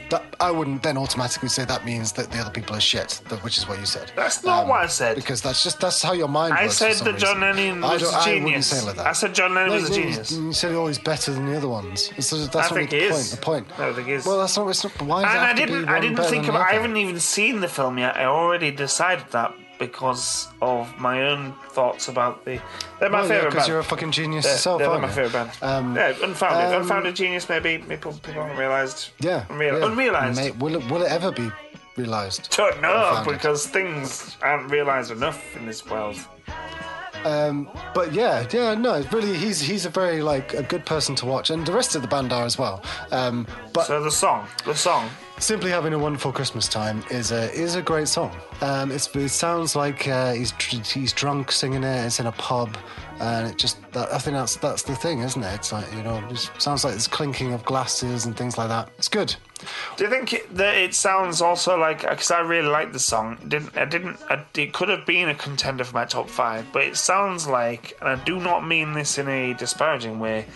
[0.08, 3.58] that I wouldn't then automatically say that means that the other people are shit, which
[3.58, 4.10] is what you said.
[4.16, 5.16] That's not what I said.
[5.16, 6.54] Because that's just that's how your mind.
[6.54, 7.40] I said that John.
[7.40, 8.66] Lennon I was a I wouldn't genius.
[8.68, 9.06] say like that.
[9.06, 10.32] I said John Lennon No, was a genius.
[10.32, 12.10] You said oh, he's better than the other ones.
[12.16, 13.24] It's, that's I not think the he point.
[13.24, 13.78] The point.
[13.78, 14.24] I think he is.
[14.24, 14.66] Well, that's not.
[14.70, 15.90] It's not why And I didn't.
[15.90, 16.62] I didn't think about.
[16.62, 18.16] I haven't even seen the film yet.
[18.16, 22.60] I already decided that because of my own thoughts about the.
[23.00, 23.68] They're my Well, yeah, favorite because band.
[23.68, 25.50] you're a fucking genius they're, yourself, they're my favorite band.
[25.62, 26.74] Um, yeah, unfounded.
[26.74, 27.48] um, unfounded genius.
[27.48, 29.10] Maybe people people haven't realised.
[29.20, 29.44] Yeah.
[29.50, 29.86] Unreal, yeah.
[29.86, 30.36] Unrealised.
[30.36, 31.50] Mate, will it will it ever be
[31.96, 32.50] realised?
[32.56, 36.16] Don't know because things aren't realised enough in this world.
[37.24, 41.26] Um, but yeah, yeah, no, really, he's he's a very like a good person to
[41.26, 42.80] watch, and the rest of the band are as well.
[43.10, 45.10] Um, but So the song, the song.
[45.40, 48.37] Simply having a wonderful Christmas time is a is a great song.
[48.61, 50.53] Um, it's, it sounds like uh, he's
[50.90, 52.07] he's drunk singing it.
[52.07, 52.77] It's in a pub,
[53.20, 55.55] and it just that, I think that's that's the thing, isn't it?
[55.55, 58.90] It's like you know, it sounds like there's clinking of glasses and things like that.
[58.98, 59.37] It's good.
[59.96, 63.38] Do you think that it sounds also like because I really like the song?
[63.46, 66.83] Didn't I didn't I, it could have been a contender for my top five, but
[66.83, 70.46] it sounds like, and I do not mean this in a disparaging way.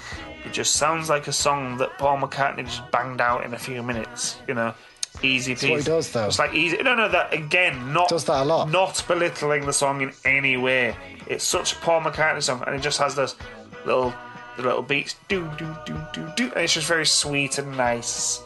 [0.45, 3.83] It just sounds like a song that Paul McCartney just banged out in a few
[3.83, 4.39] minutes.
[4.49, 4.75] You know,
[5.23, 5.71] easy peasy.
[5.71, 6.27] what he does, though.
[6.27, 6.79] It's like easy.
[6.83, 8.71] No, no, that again, not Does that a lot.
[8.71, 10.97] Not belittling the song in any way.
[11.27, 13.37] It's such a Paul McCartney song, and it just has those
[13.85, 14.13] little,
[14.57, 18.43] the little beats, do do do do do, and it's just very sweet and nice.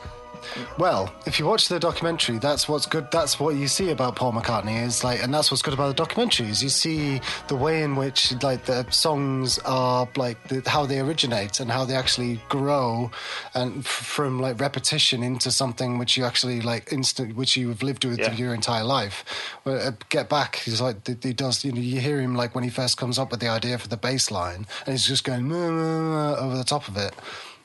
[0.78, 3.10] Well, if you watch the documentary, that's what's good.
[3.10, 5.94] That's what you see about Paul McCartney is like, and that's what's good about the
[5.94, 10.86] documentary is you see the way in which like the songs are like the, how
[10.86, 13.10] they originate and how they actually grow,
[13.54, 17.82] and f- from like repetition into something which you actually like instant, which you have
[17.82, 18.32] lived with Yeah.
[18.32, 19.24] your entire life.
[19.64, 21.64] Well, uh, Get back, he's like he does.
[21.64, 23.88] You know, you hear him like when he first comes up with the idea for
[23.88, 27.14] the bass line, and he's just going over the top of it.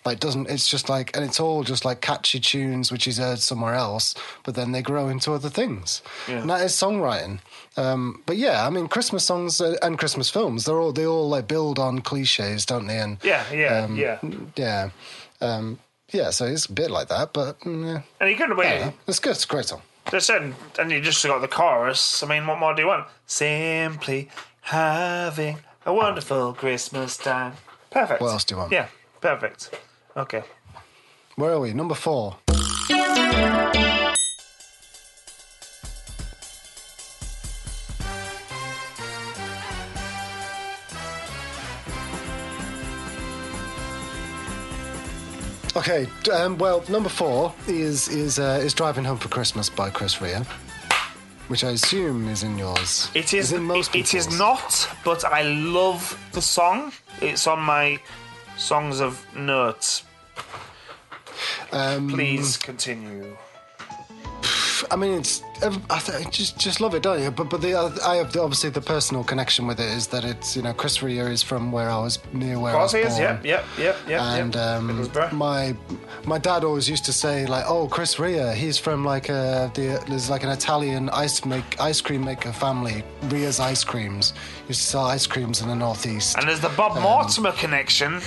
[0.03, 3.39] Like doesn't it's just like and it's all just like catchy tunes which he's heard
[3.39, 6.01] somewhere else, but then they grow into other things.
[6.27, 6.39] Yeah.
[6.41, 7.39] And that is songwriting.
[7.77, 11.29] Um, but yeah, I mean Christmas songs uh, and Christmas films, they're all they all
[11.29, 12.97] like build on cliches, don't they?
[12.97, 14.19] And Yeah, yeah, um, yeah.
[14.55, 14.89] yeah,
[15.39, 15.77] um,
[16.11, 16.31] yeah.
[16.31, 18.93] So it's a bit like that, but mm, yeah, And you couldn't wait.
[19.07, 19.31] it's good.
[19.31, 19.81] It's a great song.
[20.09, 22.23] Just said, and you just got the chorus.
[22.23, 23.05] I mean, what more do you want?
[23.27, 24.29] Simply
[24.61, 27.53] having a wonderful Christmas time.
[27.91, 28.19] Perfect.
[28.19, 28.71] What else do you want?
[28.71, 28.87] Yeah,
[29.21, 29.69] perfect.
[30.15, 30.43] Okay.
[31.35, 31.73] Where are we?
[31.73, 32.35] Number four.
[45.73, 50.21] Okay, um, well, number four is is uh, is driving home for Christmas by Chris
[50.21, 50.41] Rea.
[51.47, 53.09] which I assume is in yours.
[53.13, 53.51] It is.
[53.51, 56.93] in most it- it is not, but I love the song.
[57.21, 57.99] It's on my
[58.61, 60.03] songs of notes.
[61.71, 63.35] Um, Please continue.
[64.89, 65.43] I mean, it's
[65.89, 67.31] I th- just just love it, don't you?
[67.31, 70.55] But but the I have the, obviously the personal connection with it is that it's
[70.55, 73.13] you know Chris Rea is from where I was near where I was he is.
[73.13, 73.21] born.
[73.21, 74.21] Yep, yep, yep, yep.
[74.21, 75.23] And yep.
[75.23, 75.75] um, my
[76.25, 80.03] my dad always used to say like, "Oh, Chris Rea, he's from like a the,
[80.09, 84.33] there's like an Italian ice make ice cream maker family, Rea's Ice Creams.
[84.67, 88.19] Used to sell ice creams in the northeast." and there's the Bob um, Mortimer connection.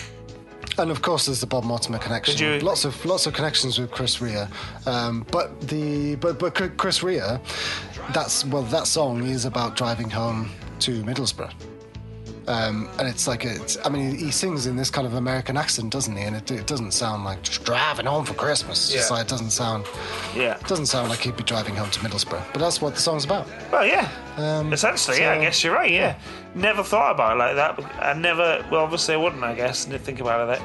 [0.79, 2.37] And of course, there's the Bob Mortimer connection.
[2.39, 4.47] You- Lots of lots of connections with Chris Rea,
[4.87, 7.39] um, but the but but Chris Rea,
[8.13, 11.53] that's well that song is about driving home to Middlesbrough,
[12.47, 13.79] um, and it's like it's.
[13.85, 16.23] I mean, he sings in this kind of American accent, doesn't he?
[16.23, 18.93] And it, it doesn't sound like just driving home for Christmas.
[18.95, 19.17] It's Yeah.
[19.17, 19.87] like it doesn't sound
[20.37, 20.57] Yeah.
[20.57, 22.43] it doesn't sound like he'd be driving home to Middlesbrough.
[22.53, 23.47] But that's what the song's about.
[23.73, 24.09] Well, yeah.
[24.37, 25.33] Um, Essentially, yeah.
[25.33, 25.91] I guess you're right.
[25.91, 26.17] Yeah.
[26.55, 27.77] Never thought about it like that.
[27.77, 28.65] but I never.
[28.71, 29.43] Well, obviously, I wouldn't.
[29.43, 29.85] I guess.
[29.87, 30.63] Didn't think about it.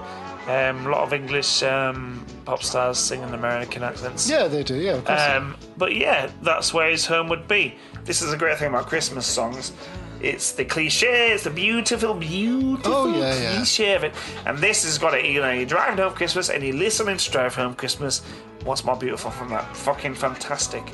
[0.50, 4.28] Um, a lot of English um, pop stars sing in American accents.
[4.28, 4.76] Yeah, they do.
[4.76, 5.22] Yeah, of course.
[5.22, 7.76] Um, but yeah, that's where his home would be.
[8.06, 9.72] This is a great thing about Christmas songs.
[10.22, 13.56] It's the cliche, it's the beautiful, beautiful Oh, yeah, yeah.
[13.56, 14.14] cliche of it.
[14.46, 15.26] And this has got it.
[15.26, 18.22] You know, you're driving home Christmas and you're listening to Drive Home Christmas.
[18.66, 19.76] What's more beautiful from that?
[19.78, 20.86] Fucking fantastic.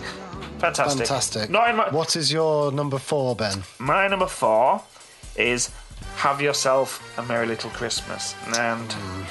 [0.60, 1.08] Fantastic.
[1.08, 1.50] Fantastic.
[1.50, 3.64] Not in my, What is your number four, Ben?
[3.80, 4.84] my number four
[5.36, 5.72] is
[6.18, 8.36] Have Yourself a Merry Little Christmas.
[8.48, 9.26] And mm,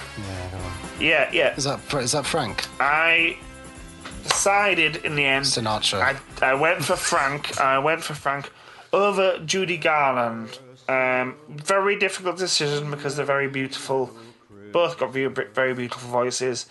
[1.01, 1.55] Yeah, yeah, yeah.
[1.57, 3.39] Is that is that Frank I
[4.25, 5.45] decided in the end.
[5.45, 6.01] Sinatra?
[6.43, 7.61] I, I went for Frank.
[7.61, 8.51] I went for Frank
[8.95, 10.59] over Judy Garland.
[10.89, 14.11] Um, very difficult decision because they're very beautiful.
[14.73, 16.67] Both got very, very beautiful voices.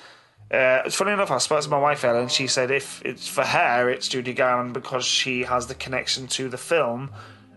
[0.52, 1.32] Uh, it's funny enough.
[1.32, 2.28] I spoke to my wife Ellen.
[2.28, 6.50] She said if it's for her, it's Judy Garland because she has the connection to
[6.50, 7.12] the film.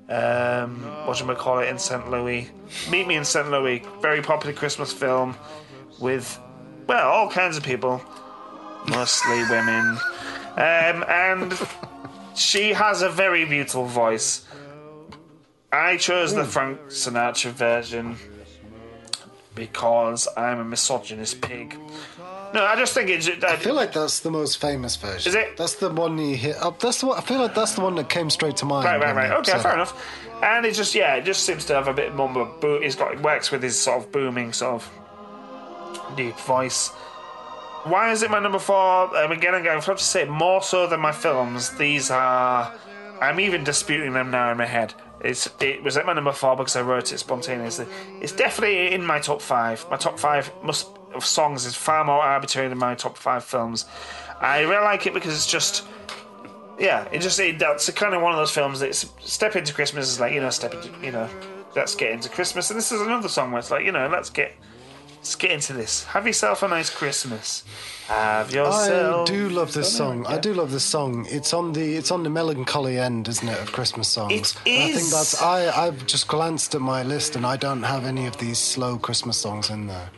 [0.09, 2.11] Um, what do we call it in St.
[2.11, 2.51] Louis?
[2.91, 3.51] Meet Me in St.
[3.51, 3.83] Louis.
[4.01, 5.37] Very popular Christmas film
[6.01, 6.39] with
[6.87, 8.01] well all kinds of people
[8.89, 9.99] mostly women.
[10.57, 11.59] Um, and
[12.35, 14.46] she has a very beautiful voice.
[15.73, 18.17] I chose the Frank Sinatra version
[19.55, 21.77] because I'm a misogynist pig.
[22.55, 23.29] No, I just think it's.
[23.29, 25.31] I feel like that's the most famous version.
[25.31, 25.57] Is it?
[25.57, 26.57] That's the one you hit.
[26.57, 26.79] up.
[26.79, 27.19] that's the one.
[27.19, 28.85] I feel like that's the one that came straight to mind.
[28.85, 29.33] Right, right, right.
[29.33, 29.75] Okay, fair it.
[29.75, 30.01] enough.
[30.43, 32.81] And it just, yeah, it just seems to have a bit more of a boo.
[32.81, 36.89] He's got, he works with his sort of booming, sort of deep voice.
[37.85, 39.17] Why is it my number four?
[39.17, 41.71] Um, again, I'm going to have to say more so than my films.
[41.79, 42.73] These are,
[43.21, 44.93] I'm even disputing them now in my head.
[45.27, 47.87] It's, it was at my number four because I wrote it spontaneously.
[48.21, 49.85] It's definitely in my top five.
[49.91, 53.87] My top five must of songs is far more arbitrary than my top five films.
[54.41, 55.85] I really like it because it's just
[56.79, 60.09] yeah, it just it, that's kind of one of those films that step into Christmas
[60.09, 61.29] is like you know step into you know
[61.75, 64.31] let's get into Christmas, and this is another song where it's like you know let's
[64.31, 64.55] get
[65.27, 66.05] let's get into this.
[66.05, 67.65] Have yourself a nice Christmas.
[68.07, 69.29] Have yourself.
[69.29, 70.25] I do love this song.
[70.27, 71.27] I do love this song.
[71.29, 74.33] It's on the it's on the melancholy end, isn't it, of Christmas songs?
[74.65, 77.83] It And I think that's I I've just glanced at my list and I don't
[77.83, 80.11] have any of these slow Christmas songs in there.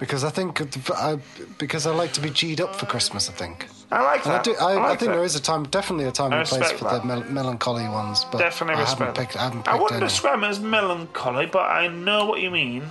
[0.00, 1.18] Because I think I
[1.58, 3.30] because I like to be G'd up for Christmas.
[3.30, 3.68] I think.
[3.92, 4.56] I like And I do.
[4.58, 5.16] I, I, like think that.
[5.18, 7.02] there is a time, definitely a time and place for that.
[7.02, 8.24] the mel- melancholy ones.
[8.32, 9.36] But Definitely I haven't picked.
[9.36, 10.08] I haven't I wouldn't any.
[10.08, 12.90] describe it as melancholy, but I know what you mean.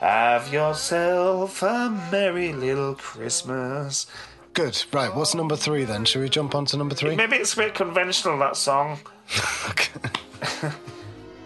[0.00, 4.06] Have yourself a merry little Christmas.
[4.52, 4.84] Good.
[4.92, 5.14] Right.
[5.14, 6.04] What's number three then?
[6.04, 7.16] Should we jump on to number three?
[7.16, 8.98] Maybe it's a bit conventional that song.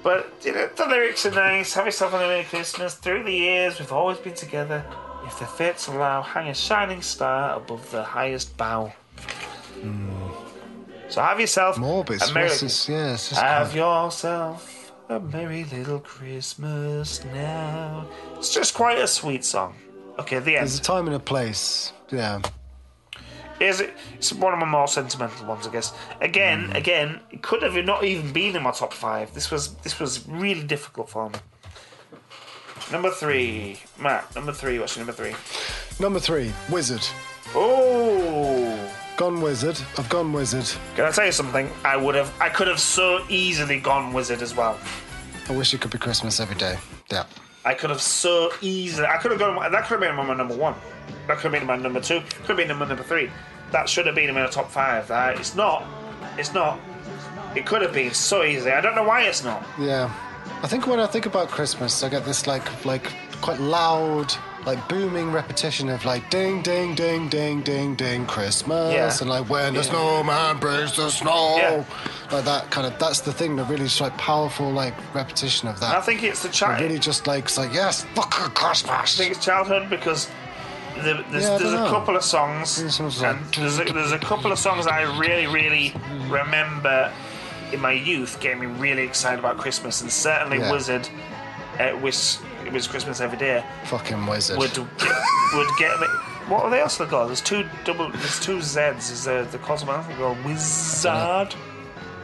[0.03, 1.75] But you know, the lyrics are nice.
[1.75, 2.95] Have yourself a Merry Christmas.
[2.95, 4.85] Through the years, we've always been together.
[5.27, 8.93] If the fates allow, hang a shining star above the highest bough.
[9.81, 10.09] Hmm.
[11.09, 12.31] So have yourself Morbus.
[12.31, 12.49] a merry.
[12.49, 12.89] What's this?
[12.89, 13.17] Yeah.
[13.41, 14.80] Have yourself
[15.11, 18.07] a merry little Christmas now.
[18.37, 19.75] It's just quite a sweet song.
[20.21, 20.69] Okay, the end.
[20.69, 21.93] There's a time and a place.
[22.13, 22.41] Yeah.
[23.59, 23.93] Is it?
[24.15, 25.93] It's one of my more sentimental ones, I guess.
[26.21, 26.77] Again, Mm.
[26.77, 29.35] again, it could have not even been in my top five.
[29.35, 31.39] This was this was really difficult for me.
[32.93, 34.33] Number three, Mat.
[34.35, 34.79] Number three.
[34.79, 35.35] What's your number three?
[35.99, 36.53] Number three.
[36.71, 37.07] Wizzard.
[37.55, 38.60] Oh,
[39.21, 39.79] Gone Wizzard.
[39.99, 40.65] I've gone Wizzard.
[40.97, 41.69] can I tell you something?
[41.85, 42.33] I would have.
[42.41, 44.79] I could have so easily gone Wizzard as well.
[45.47, 46.79] I wish it could be Christmas every day.
[47.13, 47.27] Yeah.
[47.67, 49.07] I could have so easily.
[49.07, 49.57] I could have gone.
[49.73, 50.75] That could have been my number one.
[51.27, 52.21] That could have been my number two.
[52.47, 53.31] Could have been my number three.
[53.73, 55.11] That should have been in my top five.
[55.11, 55.85] Uh, it's not.
[56.39, 56.81] It's not.
[57.55, 58.71] It could have been so easy.
[58.71, 59.63] I don't know why it's not.
[59.79, 60.11] Yeah.
[60.63, 64.35] I think when I think about Christmas, I get this like like quite loud,
[64.67, 69.17] like booming repetition of like ding ding ding ding ding ding Christmas Yeah.
[69.23, 71.85] and like when the snowman brings the snow Yeah.
[72.31, 75.81] like that kind of that's the thing the really just like powerful like repetition of
[75.81, 76.81] that And I think it's the child.
[76.83, 80.29] really just like it's like yes fucking Christmas I think it's childhood because
[80.97, 84.53] the, there's, Yeah, there's a couple of songs, There's and there's a, there's a couple
[84.53, 85.95] of songs I really, really
[86.29, 87.11] remember
[87.73, 90.71] in my youth getting me really excited about Christmas, and certainly Yeah.
[90.73, 91.09] Wizzard,
[91.81, 95.17] uh, wish it was Christmas every day, fucking Wizzard would get,
[95.55, 96.07] would get me.
[96.49, 97.29] What are they also called?
[97.29, 98.11] There's two double.
[98.11, 99.11] There's two Z's.
[99.11, 100.05] Is there the Cosmo?
[100.19, 101.55] Go Wizard.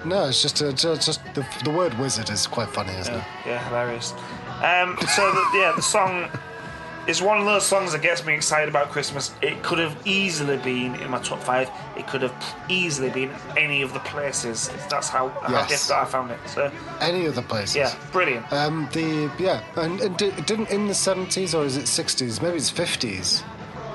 [0.05, 3.25] no it's just a, just, just the, the word wizard is quite funny isn't it
[3.45, 4.13] Yeah, hilarious.
[4.63, 6.29] Um, so the, yeah, the song
[7.07, 9.33] is one of those songs that gets me excited about Christmas.
[9.41, 11.71] It could have easily been in my top five.
[11.97, 12.35] It could have
[12.69, 14.69] easily been any of the places.
[14.91, 15.69] That's how, Yes.
[15.69, 16.39] difficult I found it.
[16.47, 18.53] So any other places yeah, brilliant.
[18.53, 22.43] Um, the yeah, and, and di- didn't in the seventies or is it sixties?
[22.43, 23.43] Maybe it's fifties.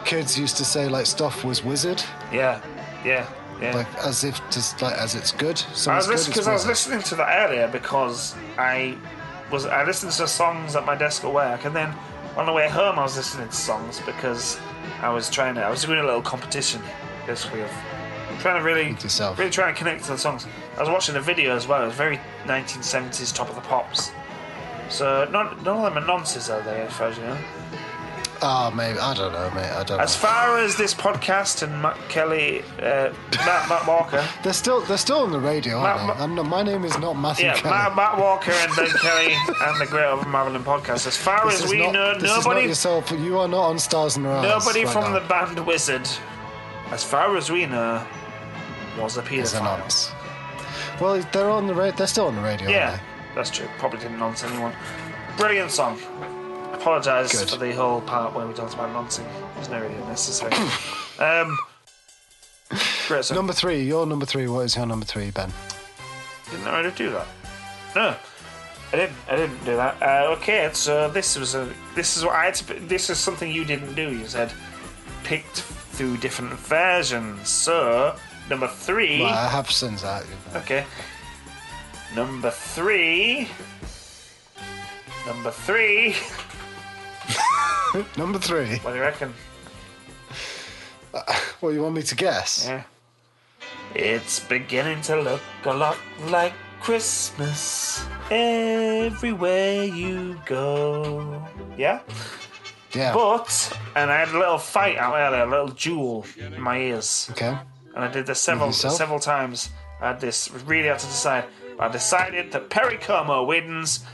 [0.06, 2.60] Kids used to say like stuff was wizard, Yeah,
[3.06, 3.28] yeah,
[3.62, 3.76] yeah.
[3.76, 5.58] like as if just like as it's good.
[5.58, 8.98] So I it's was good, because I was listening to that earlier because I
[9.52, 11.94] was I listened to songs at my desk at work, and then
[12.38, 14.60] on the way home I was listening to songs because
[15.02, 16.82] I was trying to I was doing a little competition
[17.28, 17.72] basically of
[18.40, 18.96] trying to really
[19.38, 20.48] really trying to connect to the songs.
[20.78, 21.84] I was watching a video as well.
[21.84, 24.12] It was very 1970s top of the pops.
[24.90, 26.82] So none, none of them are nonsense, are they?
[26.82, 27.38] As far as you know.
[28.44, 29.70] Oh, maybe I don't know, mate.
[29.70, 30.04] I don't know.
[30.04, 30.28] As know.
[30.28, 33.14] far as this podcast and Mat Kelly, uh,
[33.46, 36.24] Mat, Mat Walker, They're still they're still on the radio, aren't Ma- they?
[36.24, 37.70] I'm not, my name is not Matthew Yeah, Kelly.
[37.76, 41.06] Mat, Mat Walker and Ben Kelly and the Great Unravelling podcast.
[41.06, 43.12] As far this as we not, know, this is not nobody, yourself.
[43.12, 44.42] You are not on Stars and Around.
[44.44, 46.10] nobody from the band Wizzard,
[46.90, 48.04] as far as we know,
[48.98, 50.12] was a paedophile.
[51.00, 51.96] Well, they're on the radio.
[51.96, 52.70] They're still on the radio.
[52.70, 53.00] Yeah,
[53.36, 53.68] that's true.
[53.78, 54.74] Probably didn't nonce anyone.
[55.38, 56.00] Brilliant song.
[56.82, 57.48] Apologise Good.
[57.48, 59.24] for the whole part where we talked about noncing.
[59.26, 60.52] It was not really necessary.
[61.20, 61.56] um,
[63.08, 63.36] great song.
[63.36, 63.84] Number three.
[63.84, 64.48] Your number three.
[64.48, 65.54] What is your number three, Ben?
[66.50, 67.28] Didn't know how to do that.
[67.96, 68.16] No,
[68.94, 69.16] I didn't.
[69.30, 70.02] I didn't do that.
[70.02, 71.72] Uh, okay, so this was a.
[71.94, 72.74] This is what I had to.
[72.74, 74.12] This is something you didn't do.
[74.12, 74.52] You said
[75.24, 77.48] picked through different versions.
[77.48, 78.16] So
[78.50, 79.20] number three.
[79.22, 80.26] Well, I have since that.
[80.56, 80.86] Okay.
[82.16, 83.50] Number three.
[85.28, 86.16] Number three.
[88.18, 88.78] Number three.
[88.80, 89.34] What do you reckon?
[91.14, 91.22] Uh,
[91.60, 92.66] what you want me to guess?
[92.68, 92.84] Yeah.
[93.94, 101.46] It's beginning to look a lot like Christmas everywhere you go.
[101.78, 102.00] Yeah?
[102.94, 103.14] Yeah.
[103.14, 107.28] But, and I had a little fight out earlier, a little duel in my ears.
[107.32, 107.58] okay.
[107.94, 109.70] And I did this several several times.
[110.02, 111.44] I had this, really had to decide.
[111.78, 114.06] I decided that Perry Como wins.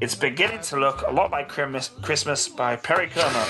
[0.00, 3.44] It's beginning to look a lot like Christmas, by Perry Como.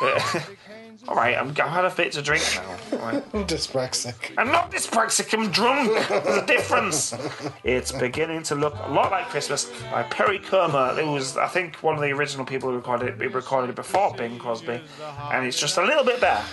[0.00, 0.40] Uh,
[1.08, 2.98] all right, I'm, I've had a bit to drink now.
[2.98, 3.24] Right.
[3.34, 4.32] I'm dyspraxic.
[4.38, 5.90] I'm not dyspraxic, I'm drunk.
[6.08, 7.14] There's a difference.
[7.64, 10.96] It's beginning to look a lot like Christmas by Perry Como.
[10.96, 13.20] It was, I think, one of the original people who recorded it.
[13.20, 14.80] He recorded it before Bing Crosby,
[15.32, 16.44] and it's just a little bit better.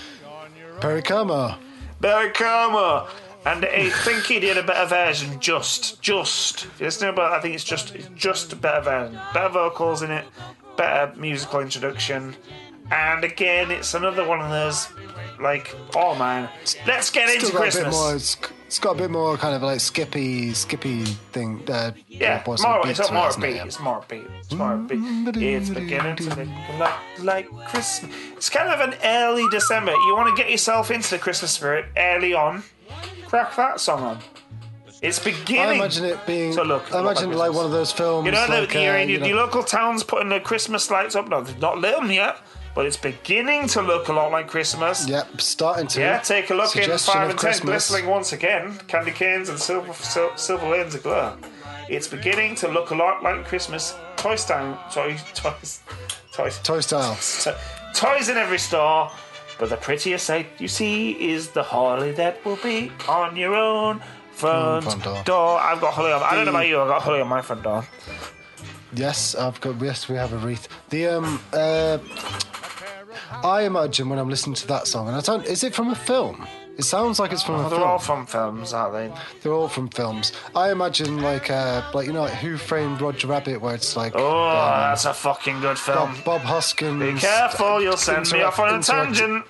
[0.82, 1.56] Perry Como.
[2.02, 3.08] Perry Como.
[3.46, 6.66] And I think he did a better version, just, just.
[6.66, 9.20] If you listen it, I think it's just, it's just a better version.
[9.34, 10.26] Better vocals in it,
[10.78, 12.36] better musical introduction,
[12.92, 14.88] and again, it's another one of those,
[15.40, 16.50] like, oh man,
[16.88, 17.96] let's get Still into got a bit Christmas.
[17.96, 18.16] more.
[18.16, 21.64] It's, it's got a bit more kind of like skippy, skippy thing.
[21.68, 22.64] Uh, Yeah, more, it's
[23.00, 23.54] beats more to it, isn't it?
[23.54, 23.62] beat.
[23.62, 24.28] It's more beat.
[24.40, 25.38] It's more beat.
[25.38, 26.48] It's beginning to look
[26.80, 28.12] like, like Christmas.
[28.34, 29.92] It's kind of an early December.
[29.92, 32.64] You want to get yourself into the Christmas spirit early on.
[33.36, 34.20] Crack that song on.
[35.02, 35.72] It's beginning.
[35.74, 36.54] I imagine it being.
[36.54, 38.26] So look, I imagine like like one of those films.
[38.26, 41.18] You know, like, the, uh, your, you know- your local towns putting the Christmas lights
[41.18, 41.28] up.
[41.28, 42.38] No, they've not lit them yet,
[42.76, 45.06] but it's beginning to look a lot like Christmas.
[45.06, 46.00] Yep, starting to.
[46.00, 47.90] Yeah, take a look in Suggestion five and ten, Christmas.
[47.90, 48.80] glistening once again.
[48.88, 51.38] Candy canes and silver sil- silver lanes aglow.
[51.90, 53.96] It's beginning to look a lot like Christmas.
[54.16, 55.82] Toy Town, toy, toys,
[56.32, 57.18] toys, Toy style.
[57.44, 57.58] to-
[57.94, 59.12] toys in every store.
[59.58, 64.02] But the prettiest sight you see is the holly that will be on your own
[64.32, 65.24] front, front door.
[65.24, 65.60] door.
[65.60, 66.22] I've got holly on.
[66.22, 66.82] I don't know about you.
[66.82, 67.86] I've got holly on my front door.
[68.94, 69.82] Yes, I've got.
[69.82, 70.68] Yes, we have a wreath.
[70.90, 71.40] The um.
[71.54, 72.00] Uh,
[73.44, 75.46] I imagine when I'm listening to that song, and I don't.
[75.46, 76.46] Is it from a film?
[76.78, 77.84] It sounds like it's from a They're film.
[77.84, 79.12] all from films, aren't they?
[79.42, 80.34] They're all from films.
[80.54, 84.14] I imagine like uh, like you know like Who Framed Roger Rabbit, where it's like
[84.16, 84.56] Oh, um,
[84.90, 86.14] that's a fucking good film.
[86.16, 87.00] Bob, Bob Hoskins.
[87.02, 89.46] Be careful, you'll send me off on a tangent.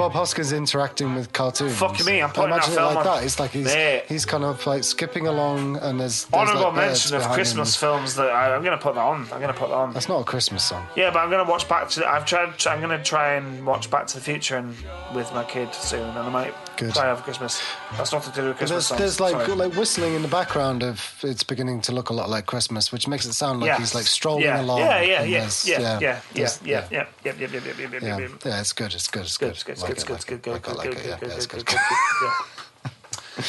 [0.00, 1.76] Bob Hoskins interacting with cartoons.
[1.76, 3.16] Fuck me, I'm putting Imagine that it film like on.
[3.18, 3.24] that.
[3.24, 4.04] It's like he's Mate.
[4.08, 7.80] he's kind of like skipping along, and there's, there's Honourable like mention of Christmas him.
[7.80, 9.22] films that I, I'm going to put that on.
[9.24, 9.92] I'm going to put that on.
[9.92, 10.86] That's not a Christmas song.
[10.96, 12.08] Yeah, but I'm going to watch Back to.
[12.08, 12.66] I've tried.
[12.66, 14.74] I'm going to try and watch Back to the Future and
[15.14, 16.94] with my kid soon, and I might Good.
[16.94, 17.62] try over Christmas.
[17.96, 19.54] That's nothing to do with Christmas There's, there's like Sorry.
[19.54, 23.06] like whistling in the background of it's beginning to look a lot like Christmas, which
[23.06, 23.78] makes it sound like Yes.
[23.78, 24.62] he's like strolling yeah.
[24.62, 24.78] along.
[24.80, 28.18] Yeah, yeah, yeah, yeah, yeah, yeah, yeah, yeah, yeah, yeah, yeah, yeah, yeah, yeah, yeah.
[28.18, 28.28] yeah.
[28.46, 28.94] Yeah, it's good.
[28.94, 29.22] It's good.
[29.22, 29.76] It's Good, good.
[29.76, 31.06] good, Like good, it, good, like good, it, good, like it, good, like good, it,
[31.06, 31.78] yeah, good, yeah, it's good, good.
[31.78, 33.44] good, good,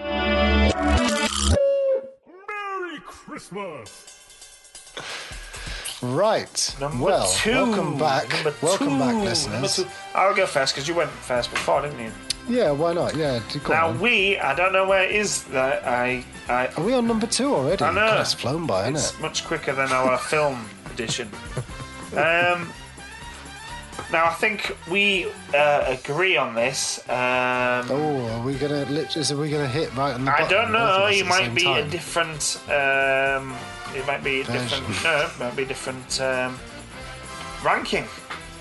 [0.00, 0.24] yeah.
[2.48, 4.10] Merry Christmas!
[6.02, 6.76] Right.
[6.80, 7.52] Number well, two.
[7.52, 8.28] welcome back.
[8.30, 9.20] Number welcome back, two.
[9.22, 9.52] listeners.
[9.52, 9.86] Number two.
[10.14, 12.12] I'll go first because you went first before, didn't you?
[12.48, 13.16] Yeah, why not?
[13.16, 14.00] Yeah, Now on.
[14.00, 16.66] we, I don't know where it is that I, I.
[16.76, 17.82] Are we on number two already?
[17.84, 18.00] I know.
[18.06, 19.20] God, it's flown by, isn't It's it?
[19.20, 21.28] much quicker than our film edition.
[22.12, 22.70] Um,
[24.12, 26.98] now I think we uh, agree on this.
[27.08, 28.82] Um, Oh, are we gonna?
[28.82, 30.32] Is are we gonna hit right on the?
[30.34, 31.06] I don't know.
[31.06, 32.60] It might be a different.
[32.68, 33.54] Um,
[33.94, 35.02] it might be a different.
[35.02, 36.58] No, it might be a different um,
[37.64, 38.04] ranking.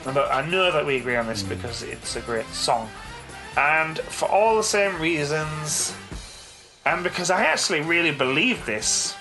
[0.05, 2.89] But I know that we agree on this because it's a great song,
[3.57, 5.95] and for all the same reasons,
[6.85, 9.15] and because I actually really believe this.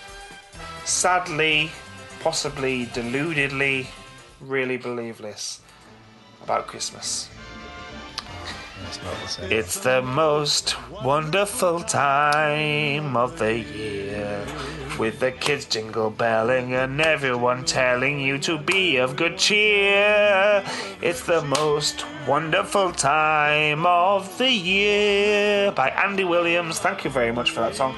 [0.84, 1.70] Sadly,
[2.20, 3.86] possibly deludedly,
[4.40, 5.60] really believe this
[6.42, 7.28] about Christmas.
[8.86, 9.52] It's not the same.
[9.52, 14.46] It's the most wonderful time of the year.
[14.98, 20.64] With the kids jingle belling and everyone telling you to be of good cheer.
[21.00, 26.78] It's the most wonderful time of the year by Andy Williams.
[26.78, 27.96] Thank you very much for that song.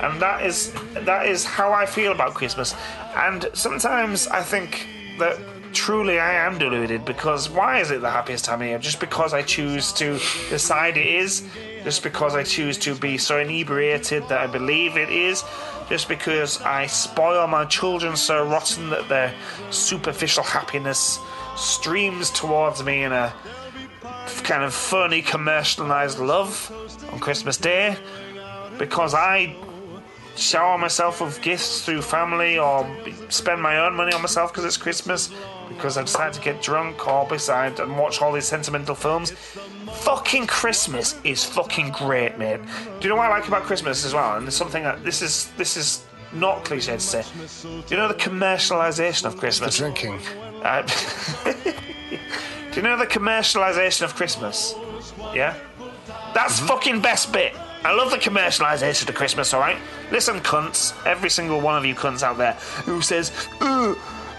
[0.00, 2.74] And that is that is how I feel about Christmas.
[3.16, 4.86] And sometimes I think
[5.18, 5.38] that
[5.74, 8.78] truly I am deluded because why is it the happiest time of year?
[8.78, 10.18] Just because I choose to
[10.48, 11.46] decide it is?
[11.82, 15.44] Just because I choose to be so inebriated that I believe it is?
[15.88, 19.34] Just because I spoil my children so rotten that their
[19.70, 21.18] superficial happiness
[21.56, 23.32] streams towards me in a
[24.44, 26.72] kind of funny commercialized love
[27.12, 27.96] on Christmas Day?
[28.78, 29.54] Because I
[30.36, 32.88] shower myself with gifts through family or
[33.28, 35.30] spend my own money on myself because it's Christmas,
[35.68, 39.32] because I decided to get drunk or decide and watch all these sentimental films.
[40.02, 42.60] Fucking Christmas is fucking great, mate.
[43.00, 44.36] Do you know what I like about Christmas as well?
[44.36, 47.24] And there's something that this is this is not cliche to say.
[47.62, 49.76] Do you know the commercialization of Christmas?
[49.78, 50.20] The drinking.
[50.62, 50.82] Uh,
[51.44, 54.74] do you know the commercialization of Christmas?
[55.34, 55.56] Yeah?
[56.34, 57.54] That's fucking best bit.
[57.84, 59.76] I love the commercialization of Christmas, alright?
[60.10, 62.54] Listen, cunts, every single one of you cunts out there
[62.84, 63.94] who says, oh,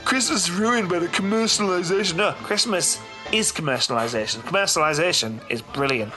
[0.05, 2.15] Christmas ruined by the commercialization.
[2.15, 2.99] No, Christmas
[3.31, 4.41] is commercialization.
[4.41, 6.13] Commercialization is brilliant.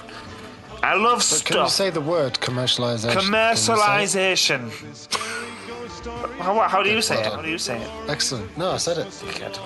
[0.83, 1.45] I love stuff.
[1.45, 3.13] Can you say the word commercialization?
[3.13, 3.73] Can you say
[4.05, 4.09] it?
[4.47, 4.71] Commercialization.
[6.39, 7.33] How, how do you say Well it?
[7.33, 7.91] How do you say it?
[8.09, 8.57] Excellent.
[8.57, 9.25] No, I said it.
[9.39, 9.59] Good.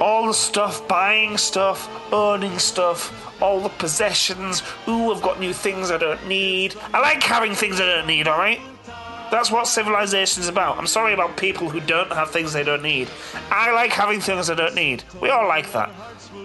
[0.00, 3.12] All the stuff, buying stuff, owning stuff,
[3.42, 4.62] all the possessions.
[4.88, 6.74] Ooh, I've got new things I don't need.
[6.94, 8.60] I like having things I don't need, alright?
[9.30, 10.76] That's what civilization's about.
[10.78, 13.08] I'm sorry about people who don't have things they don't need.
[13.50, 15.04] I like having things I don't need.
[15.20, 15.90] We all like that.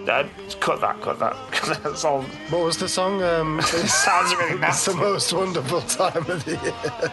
[0.07, 0.27] Uh,
[0.59, 1.35] cut that, cut that.
[1.83, 2.21] That's all.
[2.51, 3.23] What was the song?
[3.23, 4.91] Um, it's, Sounds really nasty.
[4.91, 7.09] it's the most wonderful time of the year.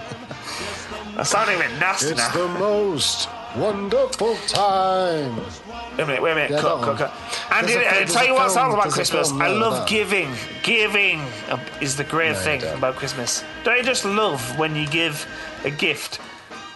[1.16, 2.33] That's sounding a bit nasty It's now.
[2.33, 5.36] the most wonderful time.
[5.36, 6.50] Wait a minute, wait a minute.
[6.53, 7.14] Yeah, cut, cut, cut.
[7.53, 9.30] And a it- fi- I there's tell you what sounds about Christmas.
[9.32, 10.30] I love giving.
[10.62, 13.44] Giving uh, is the great No, thing about Christmas.
[13.64, 15.26] Don't you just love when you give
[15.64, 16.20] a gift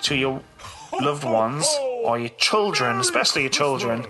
[0.02, 0.40] to your
[1.00, 1.66] loved ones
[2.04, 4.06] or your children, especially your children?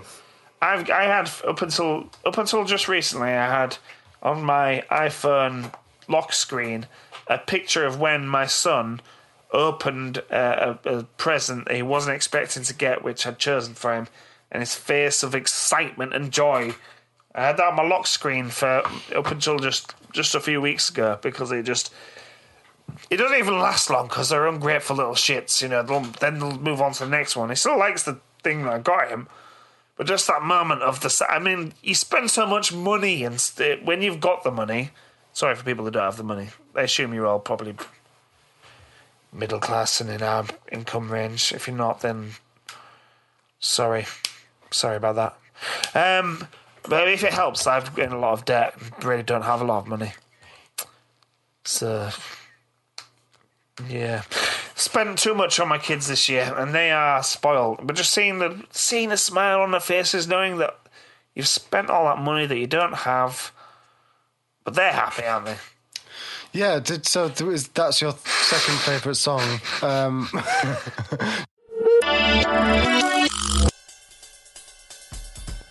[0.61, 3.29] I've I had up until up until just recently.
[3.29, 3.77] I had
[4.23, 5.71] on my iPhone
[6.07, 6.87] lock screen
[7.27, 9.01] a picture of when my son
[9.51, 14.07] opened uh, a, a present he wasn't expecting to get, which I'd chosen for him,
[14.51, 16.75] and his face of excitement and joy.
[17.33, 18.83] I had that on my lock screen for
[19.15, 21.93] up until just just a few weeks ago because it just
[23.09, 25.61] it doesn't even last long because they're ungrateful little shits.
[25.61, 27.49] You know, they'll, then they'll move on to the next one.
[27.49, 29.27] He still likes the thing that I got him,
[29.95, 31.25] but just that moment of the.
[31.29, 34.91] I mean, you spend so much money, and st- when you've got the money.
[35.33, 36.49] Sorry for people who don't have the money.
[36.75, 37.75] I assume you're all probably
[39.37, 41.53] middle class and in our income range.
[41.53, 42.31] If you're not, then
[43.59, 44.05] sorry,
[44.71, 45.15] sorry about
[45.93, 46.19] that.
[46.19, 46.47] Um,
[46.87, 48.75] but if it helps, I've in a lot of debt.
[49.03, 50.13] Really, don't have a lot of money.
[51.63, 52.09] So,
[53.89, 54.23] yeah,
[54.75, 57.81] spent too much on my kids this year, and they are spoiled.
[57.83, 60.79] But just seeing the seeing the smile on their faces, knowing that
[61.35, 63.51] you've spent all that money that you don't have,
[64.63, 65.57] but they're happy, aren't they?
[66.57, 69.43] Yeah, so that's your second favourite song.
[69.83, 70.27] Um,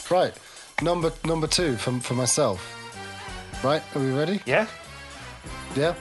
[0.09, 0.33] right,
[0.81, 2.65] number number two for, for myself.
[3.65, 4.41] Right, are we ready?
[4.47, 4.69] Yeah.
[5.75, 5.97] Yeah.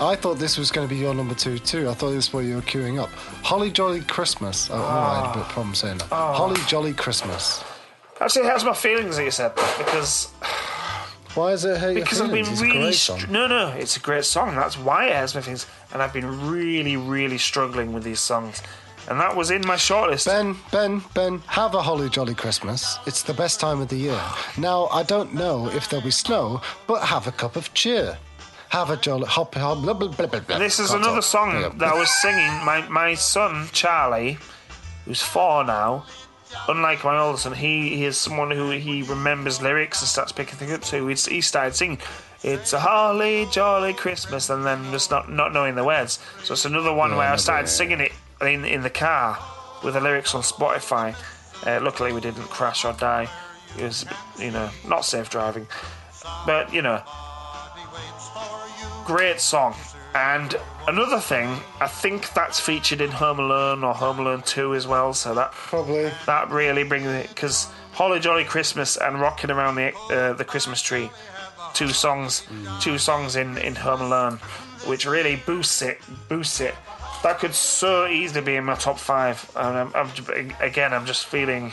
[0.00, 1.90] I thought this was going to be your number two too.
[1.90, 3.10] I thought this was what you were queuing up.
[3.42, 4.70] Holly Jolly Christmas.
[4.70, 6.10] Oh, oh I had a bit of problem saying that.
[6.10, 7.64] Holly Jolly Christmas.
[8.20, 10.28] Actually, it hurts my feelings that you said that because
[11.34, 12.46] Why is it hurt because I've been?
[12.46, 15.66] It's really str- no no it's a great song that's why it has my feelings
[15.92, 18.62] and I've been really really struggling with these songs
[19.08, 20.26] and that was in my shortlist.
[20.26, 22.98] Ben, Ben, Ben, have a holly jolly Christmas.
[23.04, 24.20] It's the best time of the year.
[24.56, 28.16] Now, I don't know if there'll be snow, but have a cup of cheer.
[28.68, 29.82] Have a jolly hop hop.
[29.82, 30.58] Blah, blah, blah, blah.
[30.58, 31.24] This is Can't another talk.
[31.24, 32.52] song that I was singing.
[32.64, 34.38] My my son Charlie,
[35.04, 36.06] who's four now,
[36.68, 40.58] unlike my older son, he, he is someone who he remembers lyrics and starts picking
[40.58, 40.84] things up.
[40.84, 41.98] So he started singing,
[42.42, 46.18] "It's a holly jolly Christmas," and then just not not knowing the words.
[46.44, 49.38] So it's another one Yeah, where I started singing it in in the car
[49.82, 51.14] with the lyrics on Spotify.
[51.66, 53.28] Uh, luckily, we didn't crash or die.
[53.78, 54.04] It was,
[54.38, 55.66] you know, not safe driving,
[56.44, 57.02] but you know,
[59.04, 59.74] great song.
[60.14, 60.54] And
[60.86, 61.48] another thing,
[61.80, 65.14] I think that's featured in Home Alone or Home Alone 2 as well.
[65.14, 66.10] So that Probably.
[66.26, 70.82] that really brings it because Holly Jolly Christmas and Rocking Around the uh, the Christmas
[70.82, 71.10] Tree,
[71.72, 72.46] two songs,
[72.80, 74.36] two songs in in Home Alone,
[74.86, 76.74] which really boosts it, boosts it.
[77.22, 79.50] That could so easily be in my top five.
[79.56, 80.10] And I'm, I'm
[80.60, 81.72] again, I'm just feeling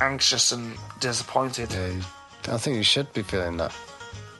[0.00, 1.72] anxious and disappointed.
[1.72, 3.74] Yeah, I think you should be feeling that.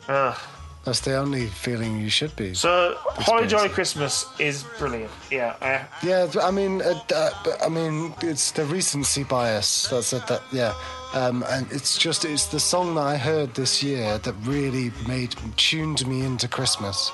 [0.09, 0.36] Ugh.
[0.85, 2.53] That's the only feeling you should be.
[2.53, 5.11] So Holly Jolly Christmas is brilliant.
[5.30, 7.30] Yeah, I, Yeah, I mean, uh, uh,
[7.64, 9.89] I mean, it's the recency bias.
[9.89, 10.26] That's it.
[10.26, 10.74] That yeah,
[11.14, 15.35] um, and it's just it's the song that I heard this year that really made
[15.57, 17.11] tuned me into Christmas.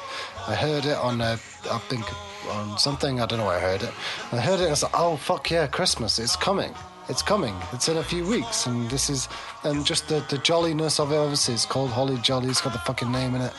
[0.49, 1.39] I heard it on a,
[1.71, 2.05] I think
[2.51, 3.93] on something I don't know where I heard it.
[4.33, 6.18] I heard it and I was like, oh fuck yeah, Christmas!
[6.18, 6.75] It's coming.
[7.11, 7.54] It's coming.
[7.72, 9.28] It's in a few weeks, and this is,
[9.64, 11.16] and just the, the jolliness of it.
[11.16, 12.48] Obviously, it's called Holly Jolly.
[12.48, 13.52] It's got the fucking name in it.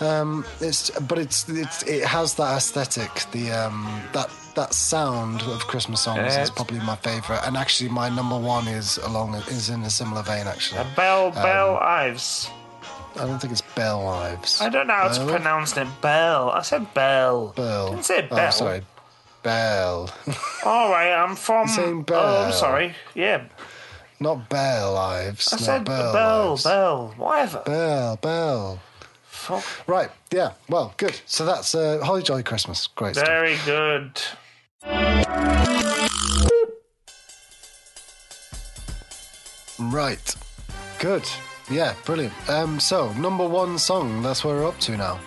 [0.00, 3.10] Um, it's but it's it's it has that aesthetic.
[3.32, 7.40] The um that that sound of Christmas songs Yeah, is probably my favorite.
[7.44, 10.46] And actually, my number one is along is in a similar vein.
[10.46, 12.48] Actually, Bell Bell Ives.
[13.16, 14.60] I don't think it's Bell Ives.
[14.60, 15.28] I don't know how to Bell?
[15.28, 15.88] pronounce it.
[16.00, 16.50] Bell.
[16.50, 17.52] I said Bell.
[17.56, 17.88] Bell.
[17.88, 18.46] I didn't say Bell.
[18.46, 18.82] Oh, sorry,
[19.42, 20.10] Bell,
[20.64, 21.66] All right, I'm from.
[21.68, 22.94] Same saying Oh, I'm sorry.
[23.14, 23.44] Yeah,
[24.20, 25.52] not Bell Ives.
[25.52, 26.12] I no, said Bell.
[26.12, 26.52] Bell.
[26.52, 26.64] Ives.
[26.64, 27.14] Bell.
[27.16, 27.62] Whatever.
[27.64, 28.16] Bell.
[28.16, 28.80] Bell.
[29.24, 29.64] Fuck.
[29.88, 30.10] Right.
[30.30, 30.52] Yeah.
[30.68, 31.18] Well, good.
[31.26, 32.86] So that's uh, Holly Jolly Christmas.
[32.88, 33.26] Great stuff.
[33.26, 34.20] Very good.
[39.78, 40.34] Right.
[40.98, 41.24] Good.
[41.70, 42.34] Yeah, brilliant.
[42.50, 44.22] Um, so number one song.
[44.22, 45.18] That's where we're up to now.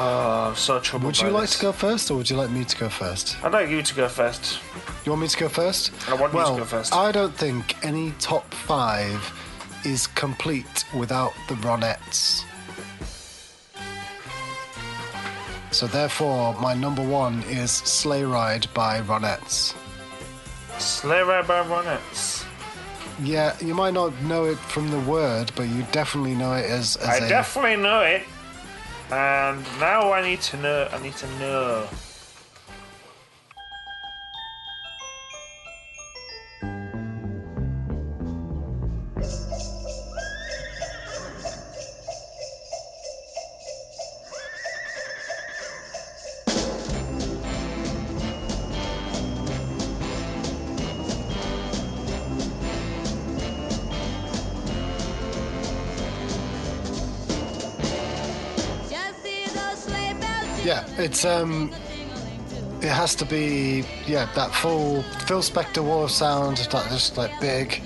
[0.00, 0.80] Oh, I'm so.
[0.98, 1.56] Would you like this.
[1.56, 3.36] to go first, or would you like me to go first?
[3.42, 4.60] I'd like you to go first.
[5.04, 5.90] You want me to go first?
[6.08, 6.94] I want you to go first.
[6.94, 9.20] I don't think any top five
[9.84, 12.44] is complete without the Ronettes.
[15.72, 19.74] So therefore, my number one is "Sleigh Ride" by Ronettes.
[20.78, 22.44] Sleigh Ride by Ronettes.
[23.20, 26.94] Yeah, you might not know it from the word, but you definitely know it as,
[26.98, 28.22] as I a definitely know it.
[29.10, 30.88] And now I need to know.
[30.92, 31.88] I need to know.
[60.98, 61.70] It's um,
[62.80, 67.80] it has to be yeah that full Phil Spector wall sound, that just like big,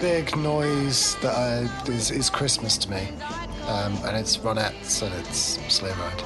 [0.00, 3.08] big noise that I, is is Christmas to me,
[3.66, 6.22] um, and it's Ronettes and it's Sleigh Ride,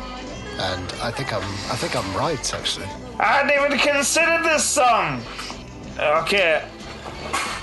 [0.59, 2.87] and I think I'm I think I'm right actually.
[3.21, 5.23] I hadn't even considered this song.
[6.01, 6.65] Okay,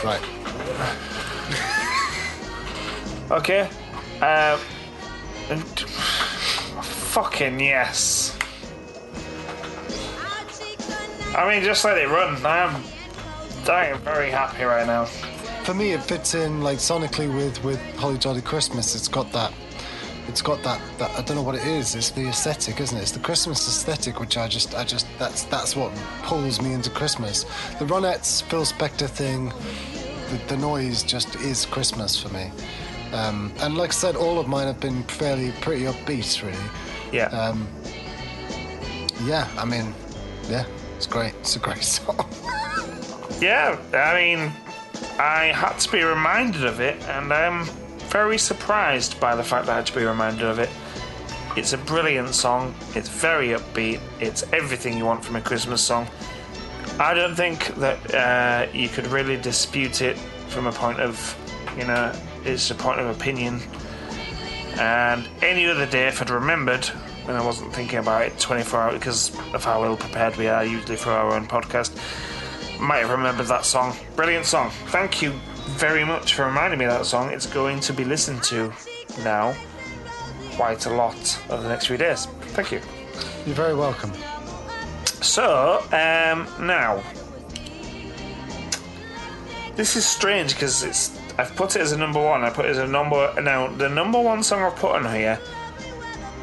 [0.03, 0.21] Right.
[3.31, 3.69] okay.
[4.21, 4.78] Uh, and-
[7.09, 8.37] fucking yes.
[11.35, 12.45] I mean, just let it run.
[12.45, 12.83] I am,
[13.67, 15.05] am very happy right now.
[15.63, 18.95] For me, it fits in like sonically with with Holly Jolly Christmas.
[18.95, 19.51] It's got that.
[20.27, 21.09] It's got that, that.
[21.11, 21.95] I don't know what it is.
[21.95, 23.01] It's the aesthetic, isn't it?
[23.01, 25.07] It's the Christmas aesthetic, which I just, I just.
[25.17, 25.91] That's that's what
[26.21, 27.45] pulls me into Christmas.
[27.79, 29.51] The Ronettes, Phil Spector thing,
[30.29, 32.51] the, the noise just is Christmas for me.
[33.13, 36.57] Um, and like I said, all of mine have been fairly pretty upbeat, really.
[37.11, 37.25] Yeah.
[37.27, 37.67] Um,
[39.23, 39.93] yeah, I mean,
[40.49, 41.33] yeah, it's great.
[41.41, 42.27] It's a great song.
[43.41, 44.51] Yeah, I mean,
[45.17, 47.65] I had to be reminded of it, and I'm
[48.09, 50.69] very surprised by the fact that I had to be reminded of it.
[51.55, 52.75] It's a brilliant song.
[52.95, 53.99] It's very upbeat.
[54.19, 56.07] It's everything you want from a Christmas song.
[56.99, 61.15] I don't think that uh, you could really dispute it from a point of,
[61.77, 63.61] you know, it's a point of opinion.
[64.79, 66.85] And any other day, if I'd remembered
[67.25, 70.63] when I wasn't thinking about it 24 hours because of how ill prepared we are
[70.63, 71.95] usually for our own podcast,
[72.79, 73.95] might have remembered that song.
[74.15, 74.71] Brilliant song.
[74.87, 75.33] Thank you
[75.71, 77.29] very much for reminding me of that song.
[77.31, 78.73] It's going to be listened to
[79.23, 79.53] now
[80.53, 82.25] quite a lot over the next few days.
[82.55, 82.81] Thank you.
[83.45, 84.13] You're very welcome.
[85.21, 87.03] So, um, now.
[89.75, 91.18] This is strange because it's.
[91.39, 92.43] I've put it as a number one.
[92.43, 93.33] I put it as a number.
[93.41, 95.39] Now, the number one song I've put on here,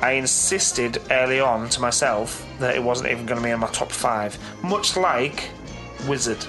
[0.00, 3.66] I insisted early on to myself that it wasn't even going to be in my
[3.68, 4.38] top five.
[4.62, 5.50] Much like
[6.08, 6.40] Wizzard,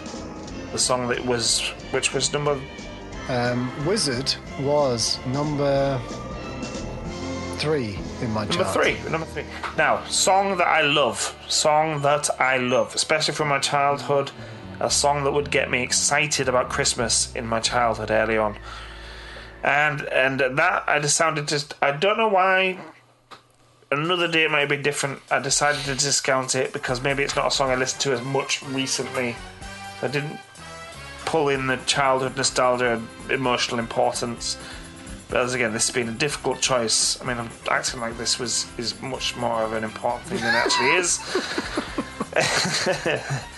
[0.71, 1.59] the song that was.
[1.91, 2.57] which was number.
[3.27, 5.99] Um, Wizzard was number
[7.57, 8.73] three in my Number chart.
[8.73, 8.97] three.
[9.11, 9.43] Number three.
[9.77, 11.35] Now, song that I love.
[11.49, 14.31] Song that I love, especially from my childhood.
[14.79, 18.57] A song that would get me excited about Christmas in my childhood early on.
[19.63, 21.65] And and that I decided to.
[21.81, 22.77] I don't know why.
[23.89, 25.21] Another day it might be different.
[25.31, 28.21] I decided to discount it because maybe it's not a song I listened to as
[28.21, 29.35] much recently.
[30.01, 30.39] I didn't
[31.25, 34.57] pull in the childhood nostalgia and emotional importance.
[35.29, 37.19] But as again, this has been a difficult choice.
[37.21, 40.53] I mean, I'm acting like this was is much more of an important thing than
[40.53, 41.19] it actually is.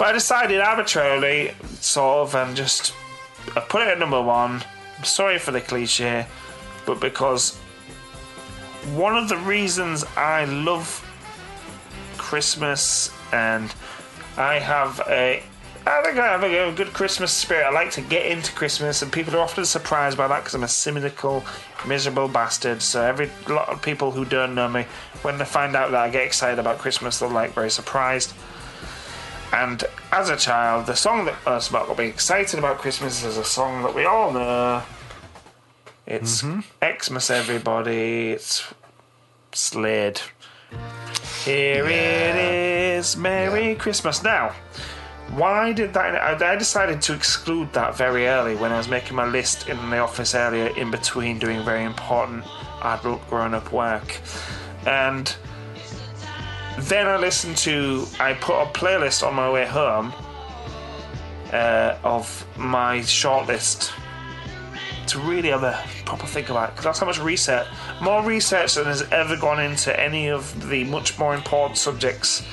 [0.00, 2.94] but I decided arbitrarily, sort of, and just
[3.54, 4.62] I put it at number one.
[4.96, 6.24] I'm sorry for the cliche,
[6.86, 7.58] but because
[8.94, 11.06] one of the reasons I love
[12.16, 13.74] Christmas and
[14.38, 15.42] I have a
[15.86, 17.66] I think I have a good Christmas spirit.
[17.66, 20.62] I like to get into Christmas, and people are often surprised by that because I'm
[20.62, 21.44] a cynical,
[21.86, 22.80] miserable bastard.
[22.80, 24.86] So every lot of people who don't know me,
[25.20, 28.32] when they find out that I get excited about Christmas, they're like very surprised.
[29.52, 29.82] And
[30.12, 33.44] as a child, the song that us about got me excited about Christmas is a
[33.44, 34.82] song that we all know.
[36.06, 36.60] It's mm-hmm.
[37.00, 38.30] Xmas, everybody.
[38.30, 38.72] It's
[39.52, 40.20] Slade.
[41.44, 44.22] Here it is, Merry Christmas.
[44.22, 44.54] Now,
[45.34, 46.42] why did that?
[46.42, 49.98] I decided to exclude that very early when I was making my list in the
[49.98, 52.44] office earlier, in between doing very important
[52.82, 54.16] adult grown-up work,
[54.86, 55.34] and
[56.78, 58.06] then I listened to.
[58.18, 60.12] I put a playlist on my way home
[61.52, 63.92] uh, of my shortlist
[65.08, 67.66] to really have a proper think about because that's how much research,
[68.00, 72.46] more research than has ever gone into any of the much more important subjects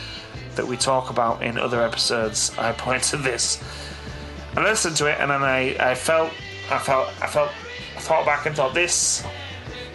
[0.56, 2.52] that we talk about in other episodes.
[2.58, 3.64] I point to this.
[4.56, 6.34] I listened to it and then I, I felt,
[6.72, 7.52] I felt, I felt,
[7.96, 9.24] I thought back and thought this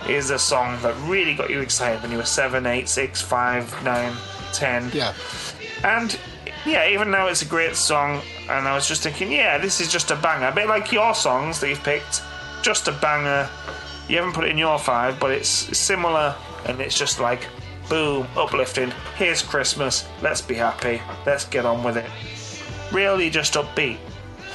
[0.09, 3.71] is a song that really got you excited when you were seven, eight, six, five,
[3.85, 4.13] nine,
[4.53, 4.91] ten.
[4.93, 5.15] Yeah.
[5.85, 6.19] And
[6.65, 9.91] yeah, even now it's a great song, and I was just thinking, yeah, this is
[9.91, 10.49] just a banger.
[10.49, 12.23] A bit like your songs that you've picked,
[12.63, 13.49] just a banger.
[14.09, 16.35] You haven't put it in your five, but it's similar,
[16.67, 17.49] and it's just like,
[17.89, 18.93] boom, uplifting.
[19.17, 20.07] Here's Christmas.
[20.23, 21.01] Let's be happy.
[21.27, 22.09] Let's get on with it.
[22.93, 23.99] Really, just upbeat.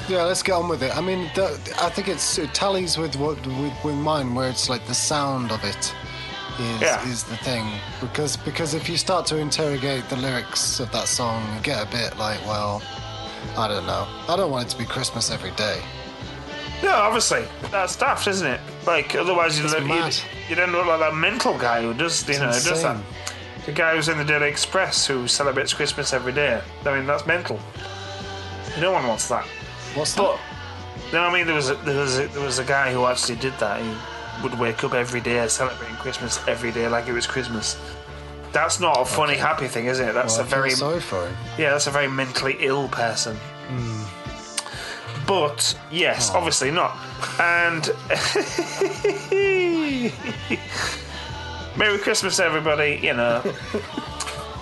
[0.08, 0.96] Yeah, let's get on with it.
[0.96, 4.70] I mean, the, I think it's it tallies with what with, with mine, where it's
[4.70, 5.94] like the sound of it
[6.60, 7.06] is Yeah.
[7.10, 7.66] is the thing.
[8.00, 11.92] Because because if you start to interrogate the lyrics of that song, you get a
[11.92, 12.82] bit like, well,
[13.58, 14.08] I don't know.
[14.30, 15.82] I don't want it to be Christmas every day.
[16.84, 18.62] No, obviously that's daft, isn't it?
[18.86, 22.26] Like otherwise you'd, It's look, you'd, you'd end up like that mental guy who does,
[22.30, 23.04] you know, does that.
[23.66, 26.62] The guy who's in the Daily Express who celebrates Christmas every day.
[26.86, 27.60] I mean, that's mental.
[28.80, 29.46] No one wants that.
[29.98, 31.14] What's But that?
[31.14, 33.38] no, I mean there was a, there was a, there was a guy who actually
[33.38, 33.82] did that.
[33.82, 37.78] He would wake up every day celebrating Christmas every day like it was Christmas.
[38.54, 40.14] That's not a funny, happy thing, is it?
[40.14, 41.36] That's Well, a very sorry for him.
[41.58, 43.36] yeah, that's a very mentally ill person.
[43.68, 44.04] Hmm.
[45.28, 46.38] But yes, oh.
[46.38, 46.96] obviously not.
[47.40, 47.90] And
[51.78, 53.00] Merry Christmas, everybody.
[53.04, 53.42] You know,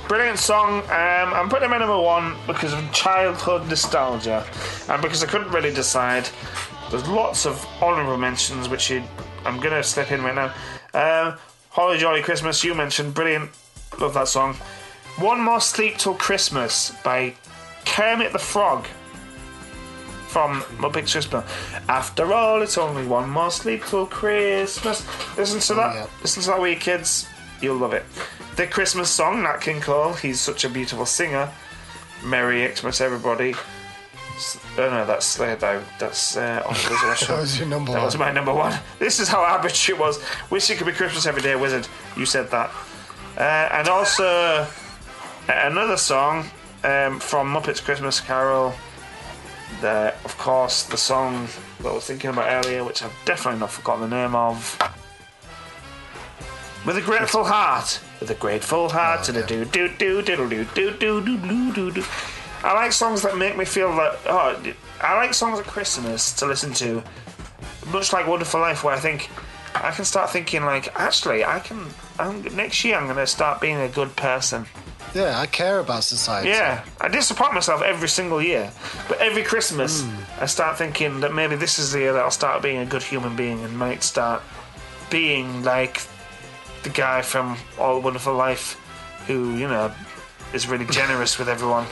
[0.07, 0.79] brilliant song.
[0.83, 4.45] Um, I'm putting him at number one because of childhood nostalgia,
[4.89, 6.27] and because I couldn't really decide.
[6.91, 9.03] There's lots of honourable mentions which you,
[9.43, 10.53] I'm gonna slip in right now.
[10.93, 11.37] Um,
[11.69, 13.51] Holly Jolly Christmas, you mentioned, brilliant.
[13.99, 14.53] Love that song.
[15.17, 17.33] One More Sleep Till Christmas by
[17.85, 18.85] Kermit the Frog
[20.27, 21.49] from Muppets Christmas.
[21.87, 25.05] After all, it's only one more sleep till Christmas.
[25.37, 25.95] Listen to that.
[25.95, 26.07] Yeah.
[26.21, 27.25] Listen to that, wee kids.
[27.61, 28.03] You'll love it.
[28.55, 30.13] The Christmas song, Nat King Cole.
[30.13, 31.51] He's such a beautiful singer.
[32.23, 33.53] Merry Xmas, everybody.
[34.77, 35.59] Oh no, that's Slade.
[35.59, 35.81] though.
[35.99, 36.61] that's uh.
[37.27, 38.05] That was your number That one.
[38.05, 38.77] was my number one.
[38.99, 40.23] This is how average it was.
[40.49, 41.87] Wish it could be Christmas every day, Wizzard.
[42.17, 42.69] You said that.
[43.37, 43.41] Uh,
[43.71, 44.67] and also uh,
[45.49, 46.45] another song
[46.83, 48.73] um, from Muppets Christmas Carol.
[49.81, 51.47] The, of course, the song
[51.79, 54.77] that I was thinking about earlier, which I've definitely not forgotten the name of.
[56.85, 60.65] With a grateful heart, with a grateful heart, to the do do do diddle do
[60.73, 62.03] do do do do do do.
[62.63, 64.19] I like songs that make me feel that.
[64.25, 67.03] Oh, I like songs at Christmas to listen to,
[67.91, 69.29] much like Wonderful Life, where I think
[69.75, 71.85] I can start thinking like, actually, I can.
[72.17, 74.65] I'm, next year, I'm going to start being a good person.
[75.13, 76.49] Yeah, I care about society.
[76.49, 78.71] Yeah, I disappoint myself every single year,
[79.07, 80.05] but every Christmas
[80.41, 83.01] I start thinking that maybe this is the year that I'll start being a good
[83.01, 84.41] human being and might start
[85.09, 86.01] being like
[86.85, 88.77] the guy from All Wonderful Life,
[89.27, 89.91] who you know
[90.53, 91.85] is really generous with everyone,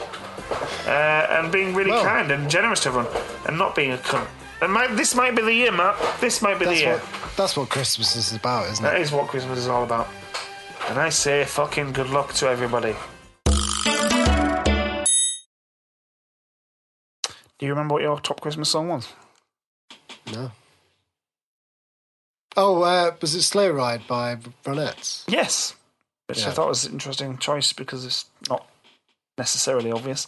[0.86, 3.10] uh, and being really Well- kind and generous to everyone,
[3.46, 4.28] and not being a cunt.
[4.62, 5.96] And might, this might be the year, Mat.
[6.20, 6.96] This might be That's the year.
[6.98, 9.02] what that's what Christmas is about, isn't That it?
[9.02, 10.06] is what Christmas is all about.
[10.88, 12.94] And I say fucking good luck to everybody.
[17.58, 19.08] Do you remember what your top Christmas song was?
[20.32, 20.50] No.
[22.56, 25.24] Oh, uh, was it Sleigh Ride by Ronettes?
[25.26, 25.74] Yes.
[26.26, 28.66] Which I thought was an interesting choice because it's not
[29.36, 30.26] necessarily obvious.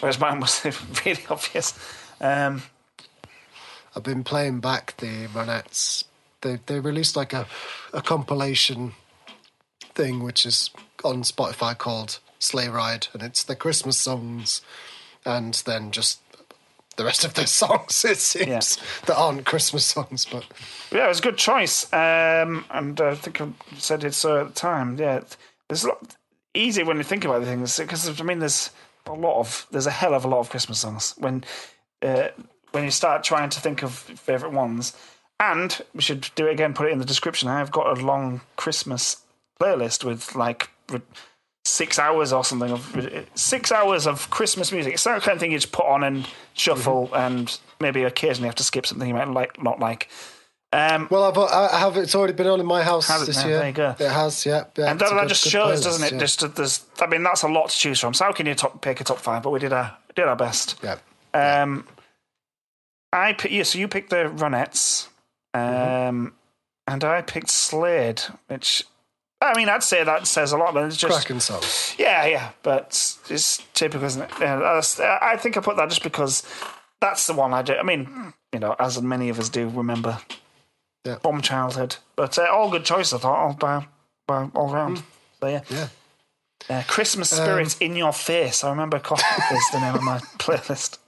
[0.00, 0.64] Whereas mine was
[1.04, 1.78] really obvious.
[2.20, 2.62] Um,
[3.94, 6.04] I've been playing back the Ronettes.
[6.42, 7.46] They they released like a
[7.92, 8.92] a compilation
[9.94, 10.70] thing which is
[11.02, 14.60] on Spotify called Sleigh Ride, and it's the Christmas songs,
[15.24, 16.20] and then just
[16.96, 18.04] the rest of their songs.
[18.04, 20.44] It seems that aren't Christmas songs, but
[20.90, 21.90] yeah, it was a good choice.
[21.92, 24.98] Um, and I think I said it so at the time.
[24.98, 25.20] Yeah,
[25.70, 26.16] it's a lot
[26.54, 28.70] easy when you think about the things because I mean, there's
[29.06, 31.44] a lot of there's a hell of a lot of Christmas songs when
[32.02, 32.28] uh,
[32.72, 34.96] when you start trying to think of favorite ones.
[35.38, 36.72] And we should do it again.
[36.72, 37.48] Put it in the description.
[37.48, 39.18] I've got a long Christmas
[39.60, 41.02] playlist with like re-
[41.66, 44.94] six hours or something of six hours of Christmas music.
[44.94, 48.46] It's not the kind of thing you just put on and shuffle, and maybe occasionally
[48.46, 50.08] have to skip something you might like, not like.
[50.72, 53.46] Um, well, I've I have it's already been on in my house it this now?
[53.48, 53.58] year.
[53.58, 53.96] There you go.
[53.98, 54.64] It has, yeah.
[54.76, 56.12] yeah and that, that just shows, playlist, doesn't it?
[56.12, 56.18] yeah.
[56.18, 56.84] Just there's.
[57.00, 58.14] I mean, that's a lot to choose from.
[58.14, 59.42] So how can you top, pick a top five?
[59.42, 60.78] But we did our did our best.
[60.82, 60.98] yeah.
[61.34, 61.86] Um,
[63.12, 65.08] I pick, yeah, so you picked the Ronettes,
[65.54, 66.26] um, Mm-hmm.
[66.88, 68.84] and I picked Slade, which
[69.40, 71.62] I mean, I'd say that says a lot, but it's just cracking song.
[71.98, 74.30] yeah, yeah, but it's typical, isn't it?
[74.40, 74.80] Yeah,
[75.22, 76.42] I think I put that just because
[77.00, 77.74] that's the one I do.
[77.74, 80.18] I mean, you know, as many of us do remember
[81.04, 81.16] Yeah.
[81.16, 83.12] from childhood, but uh, all good choice.
[83.12, 83.86] I thought all by,
[84.26, 85.02] by all round.
[85.40, 85.60] So yeah.
[85.68, 85.88] Yeah.
[86.70, 88.64] Uh, Christmas spirit in your face.
[88.64, 90.98] I remember coffee is the name of my playlist.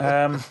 [0.00, 0.42] um,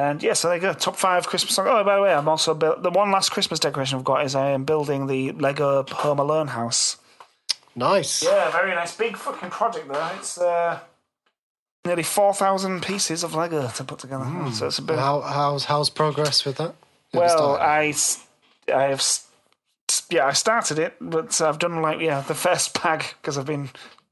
[0.00, 0.72] and yeah, so there you go.
[0.72, 1.68] Top five Christmas songs.
[1.70, 2.82] Oh, by the way, I'm also built.
[2.82, 6.48] The one last Christmas decoration I've got is I am building the Lego Home Alone
[6.48, 6.96] house.
[7.76, 8.22] Nice.
[8.22, 10.12] Yeah, very nice, big fucking project there.
[10.16, 10.80] It's uh,
[11.84, 14.24] nearly four thousand pieces of Lego to put together.
[14.52, 14.98] So it's a bit.
[14.98, 16.74] How how's how's progress with that?
[17.12, 17.92] Haven't Well, I
[18.72, 19.02] I have,
[20.08, 23.70] yeah, I started it, but I've done like yeah the first bag because I've been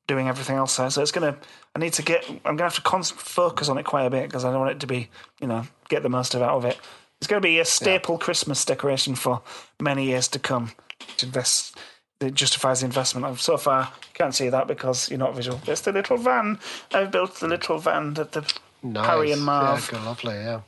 [0.09, 0.91] doing everything else there.
[0.91, 1.37] So it's gonna,
[1.77, 4.25] I need to get, I'm gonna have to con- focus on it quite a bit
[4.25, 5.09] because I don't want it to be,
[5.41, 6.79] you know, get the most of out of it.
[7.19, 9.43] It's gonna be a staple Christmas decoration for
[9.81, 10.73] many years to come.
[11.15, 11.77] It invest,
[12.21, 13.27] it justifies the investment.
[13.27, 15.61] I've, so far, you can't see that because you're not visual.
[15.67, 16.59] It's the little van.
[16.93, 18.53] I've built the little van that the
[18.83, 19.07] nice.
[19.07, 19.91] Harry and Marv.
[19.93, 20.35] Yeah, lovely.
[20.35, 20.61] Yeah.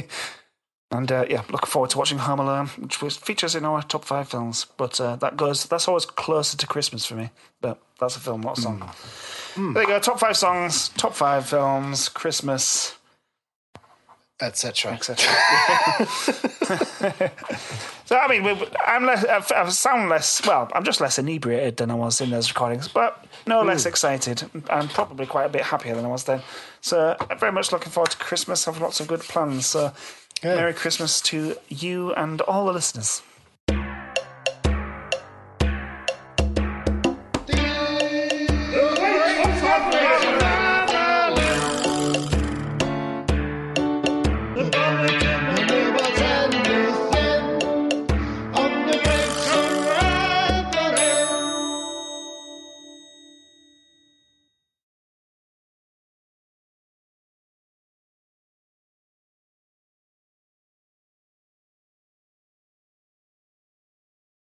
[0.94, 4.04] And uh, yeah, looking forward to watching Home Alone, which was, features in our top
[4.04, 4.66] five films.
[4.76, 7.30] But uh, that goes that's always closer to Christmas for me.
[7.60, 8.90] But that's a film, not a song.
[9.56, 9.98] There you go.
[10.00, 12.96] Top five songs, top five films, Christmas,
[14.40, 14.92] Etc.
[14.92, 15.16] etc.
[18.04, 18.44] so I mean,
[18.84, 19.24] I'm less.
[19.24, 20.44] I sound less.
[20.44, 24.42] Well, I'm just less inebriated than I was in those recordings, but no less excited.
[24.70, 26.42] and probably quite a bit happier than I was then.
[26.80, 28.64] So I'm very much looking forward to Christmas.
[28.64, 29.66] Have lots of good plans.
[29.66, 29.92] So
[30.44, 30.56] Yeah.
[30.56, 33.22] Merry Christmas to you and all the listeners.